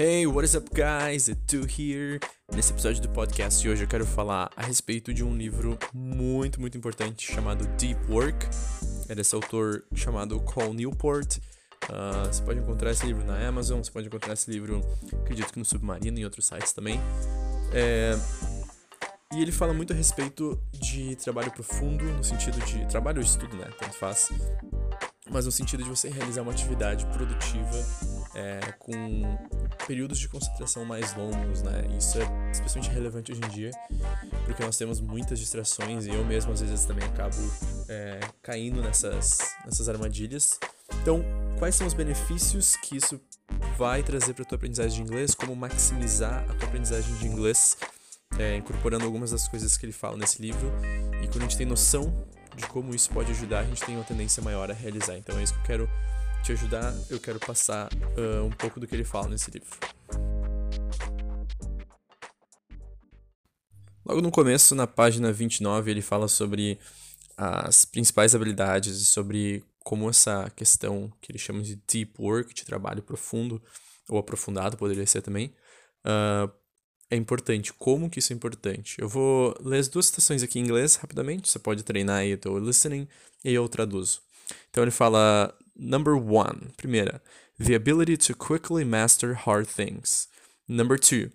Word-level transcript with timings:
Hey, 0.00 0.28
what 0.28 0.44
is 0.44 0.54
up, 0.54 0.70
guys? 0.72 1.28
It's 1.28 1.40
Tu 1.48 1.66
here. 1.66 2.20
Nesse 2.54 2.72
episódio 2.72 3.02
do 3.02 3.08
podcast 3.08 3.60
de 3.60 3.68
hoje 3.68 3.82
eu 3.82 3.88
quero 3.88 4.06
falar 4.06 4.48
a 4.56 4.62
respeito 4.62 5.12
de 5.12 5.24
um 5.24 5.36
livro 5.36 5.76
muito, 5.92 6.60
muito 6.60 6.78
importante 6.78 7.26
chamado 7.26 7.66
Deep 7.76 8.00
Work. 8.08 8.46
É 9.08 9.14
desse 9.16 9.34
autor 9.34 9.82
chamado 9.96 10.38
Cole 10.38 10.72
Newport. 10.72 11.38
Uh, 11.88 12.28
você 12.28 12.40
pode 12.44 12.60
encontrar 12.60 12.92
esse 12.92 13.04
livro 13.04 13.24
na 13.24 13.44
Amazon, 13.44 13.82
você 13.82 13.90
pode 13.90 14.06
encontrar 14.06 14.34
esse 14.34 14.48
livro, 14.48 14.80
acredito 15.20 15.52
que 15.52 15.58
no 15.58 15.64
Submarino 15.64 16.16
e 16.16 16.20
em 16.20 16.24
outros 16.24 16.46
sites 16.46 16.72
também. 16.72 17.00
É, 17.74 18.16
e 19.34 19.42
ele 19.42 19.50
fala 19.50 19.74
muito 19.74 19.92
a 19.92 19.96
respeito 19.96 20.62
de 20.74 21.16
trabalho 21.16 21.50
profundo, 21.50 22.04
no 22.04 22.22
sentido 22.22 22.64
de 22.64 22.86
trabalho 22.86 23.18
ou 23.18 23.24
estudo, 23.24 23.56
né? 23.56 23.68
Tanto 23.76 23.94
faz. 23.94 24.30
Mas 25.28 25.44
no 25.44 25.50
sentido 25.50 25.82
de 25.82 25.90
você 25.90 26.08
realizar 26.08 26.42
uma 26.42 26.52
atividade 26.52 27.04
produtiva 27.06 27.76
é, 28.38 28.72
com 28.78 29.36
períodos 29.86 30.18
de 30.18 30.28
concentração 30.28 30.84
mais 30.84 31.14
longos, 31.16 31.62
né? 31.62 31.84
Isso 31.98 32.18
é 32.18 32.50
especialmente 32.52 32.92
relevante 32.94 33.32
hoje 33.32 33.40
em 33.44 33.48
dia, 33.48 33.70
porque 34.44 34.62
nós 34.62 34.76
temos 34.76 35.00
muitas 35.00 35.40
distrações 35.40 36.06
e 36.06 36.10
eu 36.10 36.24
mesmo 36.24 36.52
às 36.52 36.60
vezes 36.60 36.84
também 36.84 37.04
acabo 37.04 37.36
é, 37.88 38.20
caindo 38.40 38.80
nessas, 38.80 39.38
nessas 39.64 39.88
armadilhas. 39.88 40.58
Então, 41.02 41.24
quais 41.58 41.74
são 41.74 41.86
os 41.86 41.94
benefícios 41.94 42.76
que 42.76 42.96
isso 42.96 43.20
vai 43.76 44.02
trazer 44.02 44.34
para 44.34 44.44
a 44.44 44.46
tua 44.46 44.56
aprendizagem 44.56 45.04
de 45.04 45.10
inglês? 45.10 45.34
Como 45.34 45.56
maximizar 45.56 46.44
a 46.48 46.54
tua 46.54 46.68
aprendizagem 46.68 47.12
de 47.16 47.26
inglês, 47.26 47.76
é, 48.38 48.56
incorporando 48.56 49.04
algumas 49.04 49.32
das 49.32 49.48
coisas 49.48 49.76
que 49.76 49.84
ele 49.84 49.92
fala 49.92 50.16
nesse 50.16 50.40
livro. 50.40 50.70
E 51.22 51.26
quando 51.26 51.38
a 51.38 51.42
gente 51.42 51.56
tem 51.56 51.66
noção 51.66 52.26
de 52.54 52.66
como 52.66 52.94
isso 52.94 53.10
pode 53.10 53.32
ajudar, 53.32 53.60
a 53.60 53.64
gente 53.64 53.84
tem 53.84 53.96
uma 53.96 54.04
tendência 54.04 54.42
maior 54.42 54.70
a 54.70 54.74
realizar. 54.74 55.16
Então 55.16 55.38
é 55.38 55.42
isso 55.42 55.54
que 55.54 55.60
eu 55.60 55.64
quero 55.64 55.90
te 56.42 56.52
ajudar, 56.52 56.94
eu 57.10 57.20
quero 57.20 57.38
passar 57.38 57.88
uh, 57.92 58.44
um 58.44 58.50
pouco 58.50 58.80
do 58.80 58.86
que 58.86 58.94
ele 58.94 59.04
fala 59.04 59.28
nesse 59.28 59.50
livro. 59.50 59.68
Logo 64.04 64.22
no 64.22 64.30
começo, 64.30 64.74
na 64.74 64.86
página 64.86 65.30
29, 65.30 65.90
ele 65.90 66.00
fala 66.00 66.28
sobre 66.28 66.78
as 67.36 67.84
principais 67.84 68.34
habilidades 68.34 69.00
e 69.00 69.04
sobre 69.04 69.62
como 69.84 70.08
essa 70.08 70.50
questão 70.56 71.12
que 71.20 71.30
ele 71.30 71.38
chama 71.38 71.62
de 71.62 71.76
deep 71.76 72.14
work, 72.18 72.54
de 72.54 72.64
trabalho 72.64 73.02
profundo 73.02 73.62
ou 74.08 74.18
aprofundado, 74.18 74.76
poderia 74.76 75.06
ser 75.06 75.22
também, 75.22 75.52
uh, 76.04 76.50
é 77.10 77.16
importante. 77.16 77.72
Como 77.72 78.10
que 78.10 78.18
isso 78.18 78.32
é 78.32 78.36
importante? 78.36 78.96
Eu 79.00 79.08
vou 79.08 79.54
ler 79.62 79.78
as 79.78 79.88
duas 79.88 80.06
citações 80.06 80.42
aqui 80.42 80.58
em 80.58 80.62
inglês 80.62 80.96
rapidamente, 80.96 81.48
você 81.48 81.58
pode 81.58 81.82
treinar 81.82 82.18
aí 82.18 82.34
o 82.34 82.38
teu 82.38 82.58
listening 82.58 83.06
e 83.44 83.52
eu 83.52 83.68
traduzo. 83.68 84.20
Então 84.70 84.82
ele 84.82 84.90
fala 84.90 85.54
Number 85.78 86.16
one, 86.16 86.72
primeira, 86.76 87.22
the 87.58 87.74
ability 87.74 88.16
to 88.16 88.34
quickly 88.34 88.84
master 88.84 89.34
hard 89.34 89.68
things. 89.68 90.28
Number 90.66 90.98
two, 90.98 91.30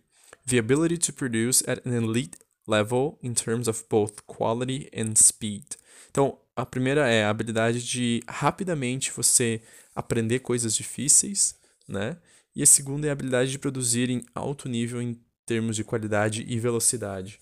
the 0.46 0.58
ability 0.58 0.98
to 0.98 1.14
produce 1.14 1.64
at 1.66 1.86
an 1.86 1.94
elite 1.94 2.36
level 2.68 3.18
in 3.22 3.36
terms 3.36 3.68
of 3.68 3.88
both 3.90 4.26
quality 4.28 4.90
and 4.94 5.16
speed. 5.16 5.78
Então, 6.12 6.38
a 6.56 6.66
primeira 6.66 7.10
é 7.10 7.24
a 7.24 7.30
habilidade 7.30 7.84
de 7.84 8.22
rapidamente 8.28 9.12
você 9.12 9.62
aprender 9.96 10.40
coisas 10.40 10.76
difíceis, 10.76 11.56
né? 11.88 12.18
E 12.56 12.62
a 12.62 12.66
segunda 12.66 13.08
é 13.08 13.10
a 13.10 13.14
habilidade 13.14 13.50
de 13.50 13.58
produzir 13.58 14.10
em 14.10 14.22
alto 14.36 14.70
nível 14.70 15.02
em 15.02 15.20
termos 15.46 15.76
de 15.76 15.84
qualidade 15.84 16.46
e 16.48 16.60
velocidade. 16.60 17.40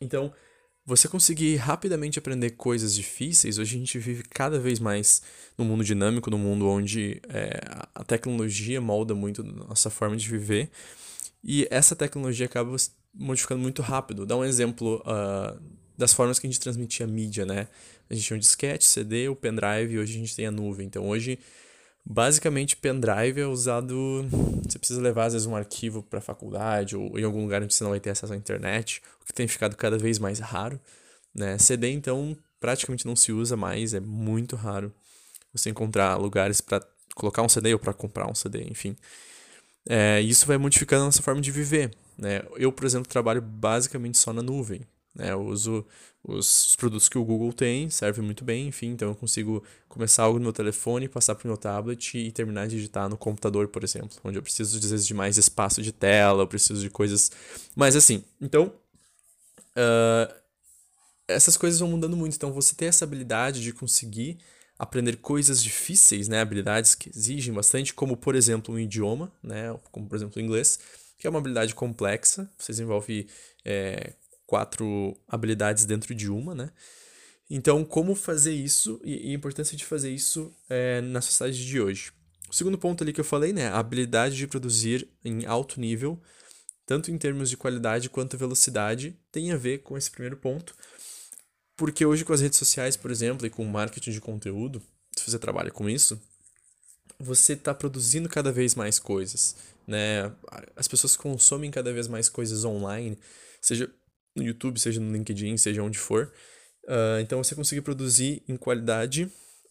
Então, 0.00 0.32
você 0.86 1.08
conseguir 1.08 1.56
rapidamente 1.56 2.16
aprender 2.16 2.50
coisas 2.50 2.94
difíceis, 2.94 3.58
hoje 3.58 3.74
a 3.74 3.78
gente 3.80 3.98
vive 3.98 4.22
cada 4.22 4.56
vez 4.56 4.78
mais 4.78 5.20
num 5.58 5.64
mundo 5.64 5.82
dinâmico, 5.82 6.30
num 6.30 6.38
mundo 6.38 6.68
onde 6.68 7.20
é, 7.28 7.60
a 7.92 8.04
tecnologia 8.04 8.80
molda 8.80 9.12
muito 9.12 9.42
nossa 9.42 9.90
forma 9.90 10.16
de 10.16 10.28
viver. 10.28 10.70
E 11.42 11.66
essa 11.72 11.96
tecnologia 11.96 12.46
acaba 12.46 12.76
modificando 13.12 13.60
muito 13.60 13.82
rápido. 13.82 14.24
Dá 14.24 14.36
um 14.36 14.44
exemplo 14.44 15.02
uh, 15.04 15.60
das 15.98 16.12
formas 16.12 16.38
que 16.38 16.46
a 16.46 16.50
gente 16.50 16.60
transmitia 16.60 17.06
mídia, 17.06 17.44
né? 17.44 17.66
A 18.08 18.14
gente 18.14 18.24
tinha 18.24 18.36
um 18.36 18.40
disquete, 18.40 18.84
CD, 18.84 19.28
o 19.28 19.34
pendrive, 19.34 19.98
hoje 19.98 20.14
a 20.14 20.18
gente 20.18 20.36
tem 20.36 20.46
a 20.46 20.52
nuvem. 20.52 20.86
Então 20.86 21.08
hoje 21.08 21.38
Basicamente, 22.08 22.76
pendrive 22.76 23.40
é 23.40 23.46
usado. 23.46 24.24
Você 24.62 24.78
precisa 24.78 25.00
levar, 25.00 25.24
às 25.26 25.32
vezes, 25.32 25.46
um 25.46 25.56
arquivo 25.56 26.04
para 26.04 26.20
a 26.20 26.22
faculdade 26.22 26.96
ou 26.96 27.18
em 27.18 27.24
algum 27.24 27.42
lugar 27.42 27.60
onde 27.60 27.74
você 27.74 27.82
não 27.82 27.90
vai 27.90 27.98
ter 27.98 28.10
acesso 28.10 28.32
à 28.32 28.36
internet, 28.36 29.02
o 29.20 29.24
que 29.24 29.34
tem 29.34 29.48
ficado 29.48 29.76
cada 29.76 29.98
vez 29.98 30.20
mais 30.20 30.38
raro. 30.38 30.80
Né? 31.34 31.58
CD, 31.58 31.90
então, 31.90 32.36
praticamente 32.60 33.04
não 33.04 33.16
se 33.16 33.32
usa 33.32 33.56
mais, 33.56 33.92
é 33.92 33.98
muito 34.00 34.54
raro 34.54 34.94
você 35.52 35.68
encontrar 35.68 36.16
lugares 36.16 36.60
para 36.60 36.80
colocar 37.16 37.42
um 37.42 37.48
CD 37.48 37.72
ou 37.72 37.78
para 37.78 37.92
comprar 37.92 38.30
um 38.30 38.34
CD, 38.34 38.62
enfim. 38.70 38.96
É, 39.88 40.20
isso 40.20 40.46
vai 40.46 40.58
modificando 40.58 41.02
a 41.02 41.06
nossa 41.06 41.22
forma 41.22 41.40
de 41.40 41.50
viver. 41.50 41.90
Né? 42.16 42.42
Eu, 42.56 42.70
por 42.70 42.84
exemplo, 42.84 43.08
trabalho 43.08 43.42
basicamente 43.42 44.16
só 44.16 44.32
na 44.32 44.42
nuvem. 44.42 44.82
Né? 45.16 45.32
Eu 45.32 45.40
uso 45.40 45.84
os, 46.22 46.68
os, 46.68 46.76
produtos 46.76 47.08
que 47.08 47.16
o 47.16 47.24
Google 47.24 47.52
tem, 47.52 47.88
serve 47.88 48.20
muito 48.20 48.44
bem, 48.44 48.68
enfim, 48.68 48.88
então 48.88 49.08
eu 49.08 49.14
consigo 49.14 49.62
começar 49.88 50.24
algo 50.24 50.38
no 50.38 50.44
meu 50.44 50.52
telefone, 50.52 51.08
passar 51.08 51.34
para 51.34 51.46
o 51.46 51.48
meu 51.48 51.56
tablet 51.56 52.18
e 52.18 52.30
terminar 52.30 52.66
de 52.66 52.76
digitar 52.76 53.08
no 53.08 53.16
computador, 53.16 53.68
por 53.68 53.82
exemplo, 53.82 54.10
onde 54.22 54.36
eu 54.36 54.42
preciso, 54.42 54.76
às 54.76 54.90
vezes, 54.90 55.06
de 55.06 55.14
mais 55.14 55.38
espaço 55.38 55.80
de 55.82 55.92
tela, 55.92 56.42
eu 56.42 56.46
preciso 56.46 56.80
de 56.80 56.90
coisas 56.90 57.30
mais 57.74 57.96
assim. 57.96 58.22
Então, 58.40 58.72
uh, 59.76 60.34
essas 61.26 61.56
coisas 61.56 61.80
vão 61.80 61.88
mudando 61.88 62.16
muito, 62.16 62.36
então 62.36 62.52
você 62.52 62.74
ter 62.74 62.86
essa 62.86 63.04
habilidade 63.04 63.62
de 63.62 63.72
conseguir 63.72 64.38
aprender 64.78 65.16
coisas 65.16 65.62
difíceis, 65.62 66.28
né, 66.28 66.40
habilidades 66.40 66.94
que 66.94 67.08
exigem 67.08 67.54
bastante, 67.54 67.94
como, 67.94 68.16
por 68.16 68.34
exemplo, 68.34 68.74
um 68.74 68.78
idioma, 68.78 69.32
né, 69.42 69.74
como, 69.90 70.06
por 70.06 70.16
exemplo, 70.16 70.34
o 70.36 70.44
inglês, 70.44 70.78
que 71.18 71.26
é 71.26 71.30
uma 71.30 71.38
habilidade 71.38 71.74
complexa, 71.74 72.50
você 72.58 72.72
desenvolve 72.72 73.26
é, 73.64 74.12
quatro 74.46 75.16
habilidades 75.26 75.84
dentro 75.84 76.14
de 76.14 76.30
uma, 76.30 76.54
né? 76.54 76.70
Então, 77.48 77.84
como 77.84 78.14
fazer 78.14 78.52
isso 78.52 79.00
e, 79.04 79.30
a 79.30 79.34
importância 79.34 79.76
de 79.76 79.84
fazer 79.84 80.10
isso 80.10 80.52
é, 80.68 81.00
na 81.00 81.20
sociedade 81.20 81.64
de 81.64 81.80
hoje. 81.80 82.12
O 82.48 82.54
segundo 82.54 82.78
ponto 82.78 83.02
ali 83.02 83.12
que 83.12 83.20
eu 83.20 83.24
falei, 83.24 83.52
né? 83.52 83.68
A 83.68 83.78
habilidade 83.78 84.36
de 84.36 84.46
produzir 84.46 85.08
em 85.24 85.46
alto 85.46 85.80
nível, 85.80 86.20
tanto 86.84 87.10
em 87.10 87.18
termos 87.18 87.50
de 87.50 87.56
qualidade 87.56 88.08
quanto 88.08 88.38
velocidade, 88.38 89.18
tem 89.30 89.52
a 89.52 89.56
ver 89.56 89.78
com 89.78 89.96
esse 89.96 90.10
primeiro 90.10 90.36
ponto. 90.36 90.74
Porque 91.76 92.06
hoje, 92.06 92.24
com 92.24 92.32
as 92.32 92.40
redes 92.40 92.58
sociais, 92.58 92.96
por 92.96 93.10
exemplo, 93.10 93.46
e 93.46 93.50
com 93.50 93.64
o 93.64 93.68
marketing 93.68 94.12
de 94.12 94.20
conteúdo, 94.20 94.82
se 95.16 95.30
você 95.30 95.38
trabalha 95.38 95.70
com 95.70 95.88
isso, 95.88 96.20
você 97.18 97.52
está 97.52 97.74
produzindo 97.74 98.28
cada 98.28 98.52
vez 98.52 98.74
mais 98.74 98.98
coisas, 98.98 99.56
né? 99.86 100.32
As 100.74 100.88
pessoas 100.88 101.16
consomem 101.16 101.70
cada 101.70 101.92
vez 101.92 102.08
mais 102.08 102.28
coisas 102.28 102.64
online, 102.64 103.18
seja 103.60 103.90
no 104.36 104.42
YouTube, 104.42 104.78
seja 104.78 105.00
no 105.00 105.12
LinkedIn, 105.12 105.56
seja 105.56 105.82
onde 105.82 105.98
for. 105.98 106.32
Uh, 106.84 107.20
então 107.20 107.42
você 107.42 107.54
conseguir 107.54 107.82
produzir 107.82 108.42
em 108.48 108.56
qualidade, 108.56 109.24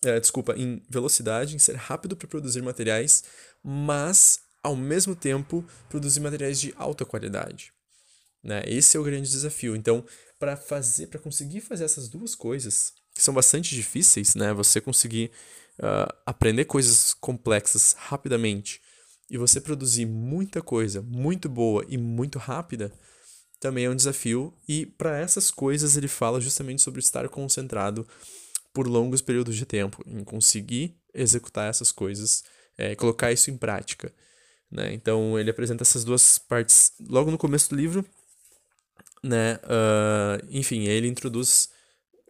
uh, 0.03 0.20
desculpa, 0.20 0.53
em 0.58 0.81
velocidade, 0.90 1.56
em 1.56 1.59
ser 1.59 1.76
rápido 1.76 2.16
para 2.16 2.28
produzir 2.28 2.62
materiais, 2.62 3.24
mas 3.64 4.40
ao 4.62 4.75
mesmo 4.75 5.16
tempo 5.16 5.64
produzir 5.90 6.20
materiais 6.20 6.59
de 6.59 6.74
alta 6.75 7.06
qualidade. 7.06 7.72
Né? 8.44 8.64
Esse 8.66 8.98
é 8.98 9.00
o 9.00 9.04
grande 9.04 9.30
desafio. 9.30 9.75
Então, 9.75 10.06
para 10.40 10.58
fazer, 10.58 11.08
para 11.08 11.20
conseguir 11.20 11.62
fazer 11.62 11.86
essas 11.86 12.09
duas 12.09 12.36
coisas, 12.36 12.94
que 13.14 13.24
são 13.24 13.34
bastante 13.34 13.74
difíceis, 13.74 14.36
né? 14.36 14.54
Você 14.54 14.81
conseguir 14.81 15.31
uh, 15.80 16.14
aprender 16.25 16.66
coisas 16.66 17.14
complexas 17.14 17.96
rapidamente 17.98 18.81
e 19.30 19.38
você 19.38 19.59
produzir 19.62 20.06
muita 20.06 20.62
coisa 20.62 21.02
muito 21.02 21.48
boa 21.48 21.86
e 21.88 21.98
muito 21.98 22.38
rápida, 22.38 22.92
também 23.60 23.86
é 23.86 23.90
um 23.90 23.96
desafio, 23.96 24.54
e 24.68 24.86
para 24.86 25.18
essas 25.20 25.50
coisas 25.50 25.98
ele 25.98 26.08
fala 26.08 26.42
justamente 26.42 26.82
sobre 26.82 27.00
estar 27.00 27.28
concentrado 27.30 28.08
por 28.74 28.88
longos 28.88 29.22
períodos 29.22 29.56
de 29.56 29.66
tempo, 29.66 30.04
em 30.06 30.24
conseguir 30.24 30.98
executar 31.14 31.70
essas 31.70 31.92
coisas, 31.92 32.44
é, 32.78 32.96
colocar 32.96 33.32
isso 33.32 33.50
em 33.50 33.58
prática. 33.58 34.14
Né? 34.70 34.94
Então 34.94 35.40
ele 35.40 35.50
apresenta 35.50 35.84
essas 35.84 36.04
duas 36.04 36.38
partes 36.38 36.92
logo 37.07 37.31
no 37.31 37.38
começo 37.38 37.69
do 37.69 37.75
livro, 37.75 38.06
né? 39.24 39.56
Uh, 39.63 40.46
enfim, 40.51 40.84
ele 40.84 41.08
introduz 41.08 41.69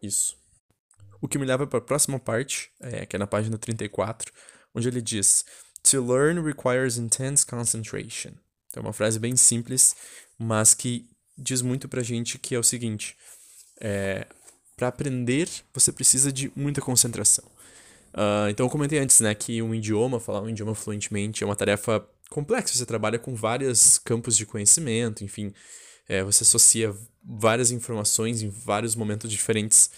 isso. 0.01 0.37
O 1.21 1.27
que 1.27 1.37
me 1.37 1.45
leva 1.45 1.67
para 1.67 1.79
a 1.79 1.81
próxima 1.81 2.19
parte, 2.19 2.71
é, 2.79 3.05
que 3.05 3.15
é 3.15 3.19
na 3.19 3.27
página 3.27 3.57
34, 3.57 4.31
onde 4.73 4.87
ele 4.87 5.01
diz: 5.01 5.43
To 5.83 6.05
learn 6.05 6.41
requires 6.41 6.97
intense 6.97 7.45
concentration. 7.45 8.31
Então, 8.67 8.81
é 8.83 8.85
uma 8.87 8.93
frase 8.93 9.19
bem 9.19 9.35
simples, 9.35 9.95
mas 10.37 10.73
que 10.73 11.09
diz 11.37 11.61
muito 11.61 11.87
pra 11.87 12.01
gente 12.01 12.37
que 12.37 12.55
é 12.55 12.59
o 12.59 12.63
seguinte: 12.63 13.15
é, 13.79 14.27
para 14.75 14.87
aprender, 14.87 15.49
você 15.73 15.91
precisa 15.91 16.31
de 16.31 16.51
muita 16.55 16.81
concentração. 16.81 17.45
Uh, 18.13 18.49
então, 18.49 18.65
eu 18.65 18.69
comentei 18.69 18.99
antes 18.99 19.19
né, 19.19 19.35
que 19.35 19.61
um 19.61 19.75
idioma, 19.75 20.19
falar 20.19 20.41
um 20.41 20.49
idioma 20.49 20.73
fluentemente, 20.73 21.43
é 21.43 21.45
uma 21.45 21.55
tarefa 21.55 22.05
complexa. 22.29 22.73
Você 22.73 22.85
trabalha 22.85 23.19
com 23.19 23.35
vários 23.35 23.97
campos 23.97 24.37
de 24.37 24.45
conhecimento, 24.45 25.23
enfim, 25.23 25.53
é, 26.07 26.23
você 26.23 26.43
associa 26.43 26.95
várias 27.23 27.71
informações 27.71 28.41
em 28.41 28.49
vários 28.49 28.95
momentos 28.95 29.29
diferentes 29.29 29.89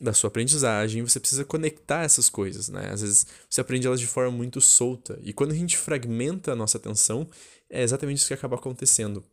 da 0.00 0.12
sua 0.12 0.28
aprendizagem, 0.28 1.02
você 1.02 1.20
precisa 1.20 1.44
conectar 1.44 2.02
essas 2.02 2.28
coisas, 2.28 2.68
né? 2.68 2.90
Às 2.90 3.02
vezes 3.02 3.26
você 3.48 3.60
aprende 3.60 3.86
elas 3.86 4.00
de 4.00 4.06
forma 4.06 4.32
muito 4.32 4.60
solta. 4.60 5.18
E 5.22 5.32
quando 5.32 5.52
a 5.52 5.54
gente 5.54 5.76
fragmenta 5.76 6.52
a 6.52 6.56
nossa 6.56 6.76
atenção, 6.76 7.28
é 7.70 7.82
exatamente 7.82 8.18
isso 8.18 8.26
que 8.26 8.34
acaba 8.34 8.56
acontecendo. 8.56 9.24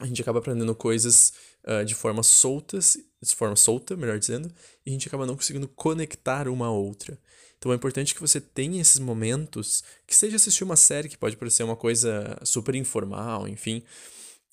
A 0.00 0.06
gente 0.06 0.20
acaba 0.20 0.40
aprendendo 0.40 0.74
coisas 0.74 1.32
uh, 1.66 1.84
de 1.84 1.94
forma 1.94 2.22
soltas, 2.22 2.96
de 3.22 3.34
forma 3.34 3.54
solta, 3.54 3.96
melhor 3.96 4.18
dizendo, 4.18 4.52
e 4.84 4.90
a 4.90 4.92
gente 4.92 5.06
acaba 5.06 5.26
não 5.26 5.36
conseguindo 5.36 5.68
conectar 5.68 6.48
uma 6.48 6.66
a 6.66 6.70
outra. 6.70 7.18
Então 7.58 7.72
é 7.72 7.76
importante 7.76 8.14
que 8.14 8.20
você 8.20 8.40
tenha 8.40 8.80
esses 8.80 8.98
momentos, 8.98 9.82
que 10.06 10.14
seja 10.14 10.36
assistir 10.36 10.64
uma 10.64 10.76
série 10.76 11.08
que 11.08 11.16
pode 11.16 11.36
parecer 11.36 11.62
uma 11.62 11.76
coisa 11.76 12.38
super 12.42 12.74
informal, 12.74 13.48
enfim, 13.48 13.82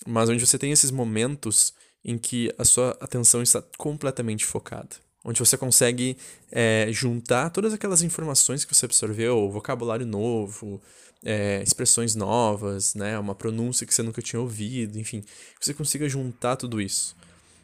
mas 0.05 0.29
onde 0.29 0.45
você 0.45 0.57
tem 0.57 0.71
esses 0.71 0.91
momentos 0.91 1.73
em 2.05 2.17
que 2.17 2.53
a 2.57 2.63
sua 2.63 2.97
atenção 3.01 3.41
está 3.41 3.61
completamente 3.77 4.45
focada 4.45 4.95
onde 5.23 5.39
você 5.39 5.57
consegue 5.57 6.17
é, 6.51 6.87
juntar 6.91 7.49
todas 7.49 7.73
aquelas 7.73 8.01
informações 8.01 8.65
que 8.65 8.73
você 8.73 8.85
absorveu, 8.85 9.49
vocabulário 9.49 10.05
novo, 10.05 10.81
é, 11.23 11.61
expressões 11.61 12.15
novas, 12.15 12.95
né, 12.95 13.17
uma 13.19 13.35
pronúncia 13.35 13.85
que 13.85 13.93
você 13.93 14.01
nunca 14.01 14.21
tinha 14.21 14.39
ouvido, 14.39 14.97
enfim, 14.97 15.23
você 15.59 15.73
consiga 15.73 16.09
juntar 16.09 16.55
tudo 16.55 16.81
isso. 16.81 17.15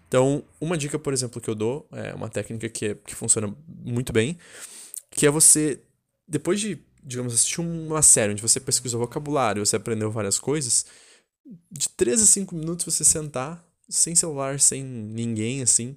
Então, 0.07 0.44
uma 0.62 0.77
dica, 0.77 0.98
por 0.98 1.12
exemplo, 1.12 1.42
que 1.42 1.50
eu 1.50 1.56
dou, 1.56 1.88
é 1.92 2.13
uma 2.13 2.30
técnica 2.30 2.69
que, 2.69 2.86
é, 2.86 2.95
que 2.95 3.15
funciona 3.15 3.54
muito 3.68 4.13
bem, 4.13 4.38
que 5.12 5.25
é 5.25 5.30
você, 5.30 5.81
depois 6.27 6.59
de, 6.59 6.80
digamos, 7.04 7.33
assistir 7.33 7.59
uma 7.59 8.01
série 8.01 8.31
onde 8.31 8.42
você 8.42 8.59
pesquisou 8.59 9.01
vocabulário, 9.01 9.65
você 9.65 9.75
aprendeu 9.75 10.12
várias 10.12 10.39
coisas, 10.39 10.86
de 11.71 11.89
3 11.89 12.21
a 12.21 12.25
5 12.25 12.56
minutos 12.56 12.86
você 12.86 13.04
sentar, 13.04 13.65
sem 13.89 14.15
celular, 14.15 14.59
sem 14.59 14.83
ninguém, 14.83 15.62
assim, 15.62 15.95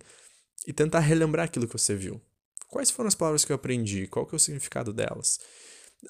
e 0.67 0.73
tentar 0.73 1.01
relembrar 1.01 1.47
aquilo 1.47 1.67
que 1.67 1.73
você 1.73 1.95
viu. 1.95 2.21
Quais 2.69 2.91
foram 2.91 3.09
as 3.09 3.15
palavras 3.15 3.45
que 3.45 3.53
eu 3.53 3.57
aprendi? 3.57 4.07
Qual 4.07 4.27
que 4.27 4.35
é 4.35 4.37
o 4.37 4.41
significado 4.41 4.93
delas? 4.93 5.41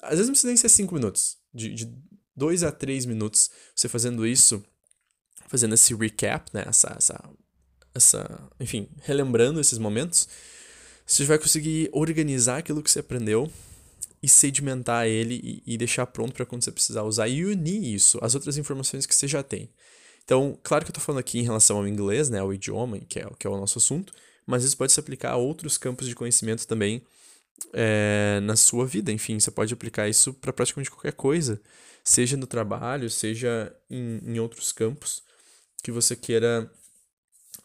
Às 0.01 0.11
vezes 0.11 0.27
não 0.27 0.33
precisa 0.33 0.47
nem 0.47 0.57
ser 0.57 0.69
cinco 0.69 0.93
minutos. 0.93 1.37
De, 1.53 1.73
de 1.73 1.93
dois 2.35 2.63
a 2.63 2.71
três 2.71 3.05
minutos, 3.05 3.49
você 3.75 3.89
fazendo 3.89 4.25
isso, 4.25 4.63
fazendo 5.47 5.73
esse 5.73 5.93
recap, 5.95 6.49
né? 6.53 6.63
Essa, 6.67 6.95
essa, 6.97 7.29
essa, 7.93 8.49
enfim, 8.59 8.87
relembrando 9.01 9.59
esses 9.59 9.77
momentos, 9.77 10.27
você 11.05 11.25
vai 11.25 11.37
conseguir 11.37 11.89
organizar 11.91 12.57
aquilo 12.57 12.81
que 12.81 12.91
você 12.91 12.99
aprendeu 12.99 13.51
e 14.23 14.29
sedimentar 14.29 15.07
ele 15.07 15.41
e, 15.65 15.73
e 15.73 15.77
deixar 15.77 16.05
pronto 16.05 16.33
para 16.33 16.45
quando 16.45 16.63
você 16.63 16.71
precisar 16.71 17.03
usar 17.03 17.27
e 17.27 17.43
unir 17.43 17.83
isso 17.83 18.19
às 18.21 18.35
outras 18.35 18.57
informações 18.57 19.05
que 19.05 19.15
você 19.15 19.27
já 19.27 19.41
tem. 19.41 19.69
Então, 20.23 20.57
claro 20.63 20.85
que 20.85 20.89
eu 20.89 20.93
estou 20.93 21.03
falando 21.03 21.19
aqui 21.19 21.39
em 21.39 21.43
relação 21.43 21.77
ao 21.77 21.87
inglês, 21.87 22.29
né, 22.29 22.39
ao 22.39 22.53
idioma, 22.53 22.99
que 22.99 23.19
é, 23.19 23.27
que 23.37 23.47
é 23.47 23.49
o 23.49 23.57
nosso 23.57 23.79
assunto, 23.79 24.13
mas 24.51 24.63
isso 24.63 24.77
pode 24.77 24.91
se 24.91 24.99
aplicar 24.99 25.31
a 25.31 25.37
outros 25.37 25.77
campos 25.77 26.07
de 26.07 26.13
conhecimento 26.13 26.67
também 26.67 27.01
é, 27.73 28.39
na 28.43 28.55
sua 28.55 28.85
vida. 28.85 29.11
Enfim, 29.11 29.39
você 29.39 29.49
pode 29.49 29.73
aplicar 29.73 30.07
isso 30.09 30.33
para 30.33 30.53
praticamente 30.53 30.91
qualquer 30.91 31.13
coisa, 31.13 31.59
seja 32.03 32.35
no 32.37 32.45
trabalho, 32.45 33.09
seja 33.09 33.73
em, 33.89 34.19
em 34.25 34.39
outros 34.39 34.71
campos 34.71 35.23
que 35.81 35.91
você 35.91 36.15
queira 36.15 36.71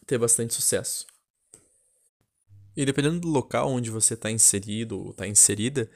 ter 0.05 0.17
bastante 0.17 0.53
sucesso. 0.53 1.05
E 2.75 2.85
dependendo 2.85 3.19
do 3.19 3.27
local 3.27 3.69
onde 3.69 3.89
você 3.91 4.13
está 4.13 4.31
inserido 4.31 4.99
ou 4.99 5.11
está 5.11 5.27
inserida, 5.27 5.89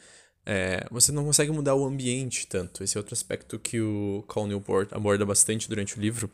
é, 0.45 0.85
você 0.91 1.11
não 1.11 1.23
consegue 1.23 1.51
mudar 1.51 1.75
o 1.75 1.85
ambiente 1.85 2.47
tanto. 2.47 2.83
Esse 2.83 2.97
é 2.97 2.99
outro 2.99 3.13
aspecto 3.13 3.59
que 3.59 3.79
o 3.79 4.25
Cal 4.27 4.47
Newport 4.47 4.91
aborda 4.91 5.25
bastante 5.25 5.69
durante 5.69 5.97
o 5.97 6.01
livro, 6.01 6.29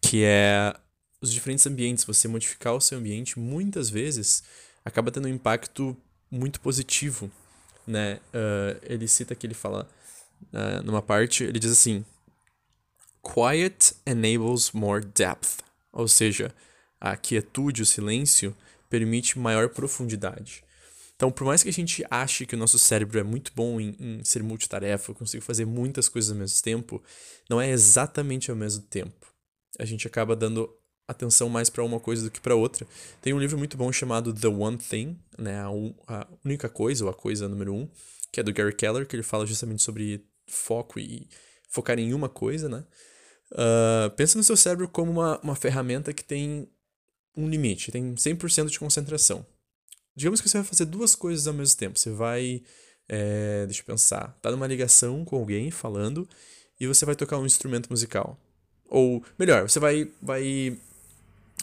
que 0.00 0.24
é 0.24 0.74
os 1.22 1.32
diferentes 1.32 1.66
ambientes, 1.66 2.04
você 2.04 2.26
modificar 2.26 2.74
o 2.74 2.80
seu 2.80 2.98
ambiente, 2.98 3.38
muitas 3.38 3.88
vezes 3.88 4.42
acaba 4.84 5.10
tendo 5.10 5.26
um 5.26 5.32
impacto 5.32 5.96
muito 6.28 6.60
positivo, 6.60 7.30
né? 7.86 8.16
Uh, 8.34 8.78
ele 8.82 9.06
cita 9.06 9.34
que 9.34 9.46
ele 9.46 9.54
fala 9.54 9.88
uh, 10.52 10.82
numa 10.84 11.00
parte, 11.00 11.44
ele 11.44 11.60
diz 11.60 11.70
assim: 11.70 12.04
Quiet 13.22 13.94
enables 14.04 14.72
more 14.72 15.04
depth, 15.04 15.60
ou 15.92 16.08
seja, 16.08 16.52
a 17.00 17.16
quietude, 17.16 17.82
o 17.82 17.86
silêncio 17.86 18.54
permite 18.90 19.38
maior 19.38 19.68
profundidade. 19.68 20.64
Então, 21.14 21.30
por 21.30 21.44
mais 21.44 21.62
que 21.62 21.68
a 21.68 21.72
gente 21.72 22.04
ache 22.10 22.44
que 22.44 22.56
o 22.56 22.58
nosso 22.58 22.80
cérebro 22.80 23.16
é 23.16 23.22
muito 23.22 23.52
bom 23.54 23.80
em, 23.80 23.94
em 24.00 24.24
ser 24.24 24.42
multitarefa, 24.42 25.14
consigo 25.14 25.44
fazer 25.44 25.64
muitas 25.64 26.08
coisas 26.08 26.32
ao 26.32 26.36
mesmo 26.36 26.60
tempo, 26.62 27.00
não 27.48 27.60
é 27.60 27.70
exatamente 27.70 28.50
ao 28.50 28.56
mesmo 28.56 28.82
tempo. 28.82 29.32
A 29.78 29.84
gente 29.84 30.04
acaba 30.04 30.34
dando 30.34 30.68
atenção 31.06 31.48
mais 31.48 31.68
para 31.68 31.84
uma 31.84 32.00
coisa 32.00 32.24
do 32.24 32.30
que 32.30 32.40
para 32.40 32.54
outra. 32.54 32.86
Tem 33.20 33.32
um 33.32 33.38
livro 33.38 33.58
muito 33.58 33.76
bom 33.76 33.92
chamado 33.92 34.32
The 34.32 34.48
One 34.48 34.78
Thing, 34.78 35.18
né, 35.38 35.60
a, 35.60 35.70
un, 35.70 35.94
a, 36.06 36.26
única 36.44 36.68
coisa 36.68 37.04
ou 37.04 37.10
a 37.10 37.14
coisa 37.14 37.48
número 37.48 37.74
um, 37.74 37.88
que 38.30 38.40
é 38.40 38.42
do 38.42 38.52
Gary 38.52 38.74
Keller, 38.74 39.06
que 39.06 39.16
ele 39.16 39.22
fala 39.22 39.46
justamente 39.46 39.82
sobre 39.82 40.24
foco 40.46 40.98
e 40.98 41.28
focar 41.68 41.98
em 41.98 42.14
uma 42.14 42.28
coisa, 42.28 42.68
né? 42.68 42.84
Uh, 43.52 44.10
pensa 44.16 44.38
no 44.38 44.44
seu 44.44 44.56
cérebro 44.56 44.88
como 44.88 45.10
uma, 45.10 45.38
uma 45.40 45.54
ferramenta 45.54 46.12
que 46.12 46.24
tem 46.24 46.68
um 47.36 47.48
limite, 47.48 47.92
tem 47.92 48.14
100% 48.14 48.68
de 48.70 48.78
concentração. 48.78 49.44
Digamos 50.14 50.40
que 50.40 50.48
você 50.48 50.58
vai 50.58 50.66
fazer 50.66 50.84
duas 50.84 51.14
coisas 51.14 51.46
ao 51.46 51.54
mesmo 51.54 51.78
tempo. 51.78 51.98
Você 51.98 52.10
vai, 52.10 52.62
é, 53.08 53.64
deixa 53.66 53.80
eu 53.80 53.86
pensar, 53.86 54.38
tá 54.42 54.50
numa 54.50 54.66
ligação 54.66 55.24
com 55.24 55.36
alguém 55.36 55.70
falando 55.70 56.28
e 56.78 56.86
você 56.86 57.04
vai 57.06 57.14
tocar 57.14 57.38
um 57.38 57.46
instrumento 57.46 57.88
musical. 57.88 58.38
Ou, 58.88 59.24
melhor, 59.38 59.68
você 59.68 59.80
vai, 59.80 60.10
vai 60.20 60.78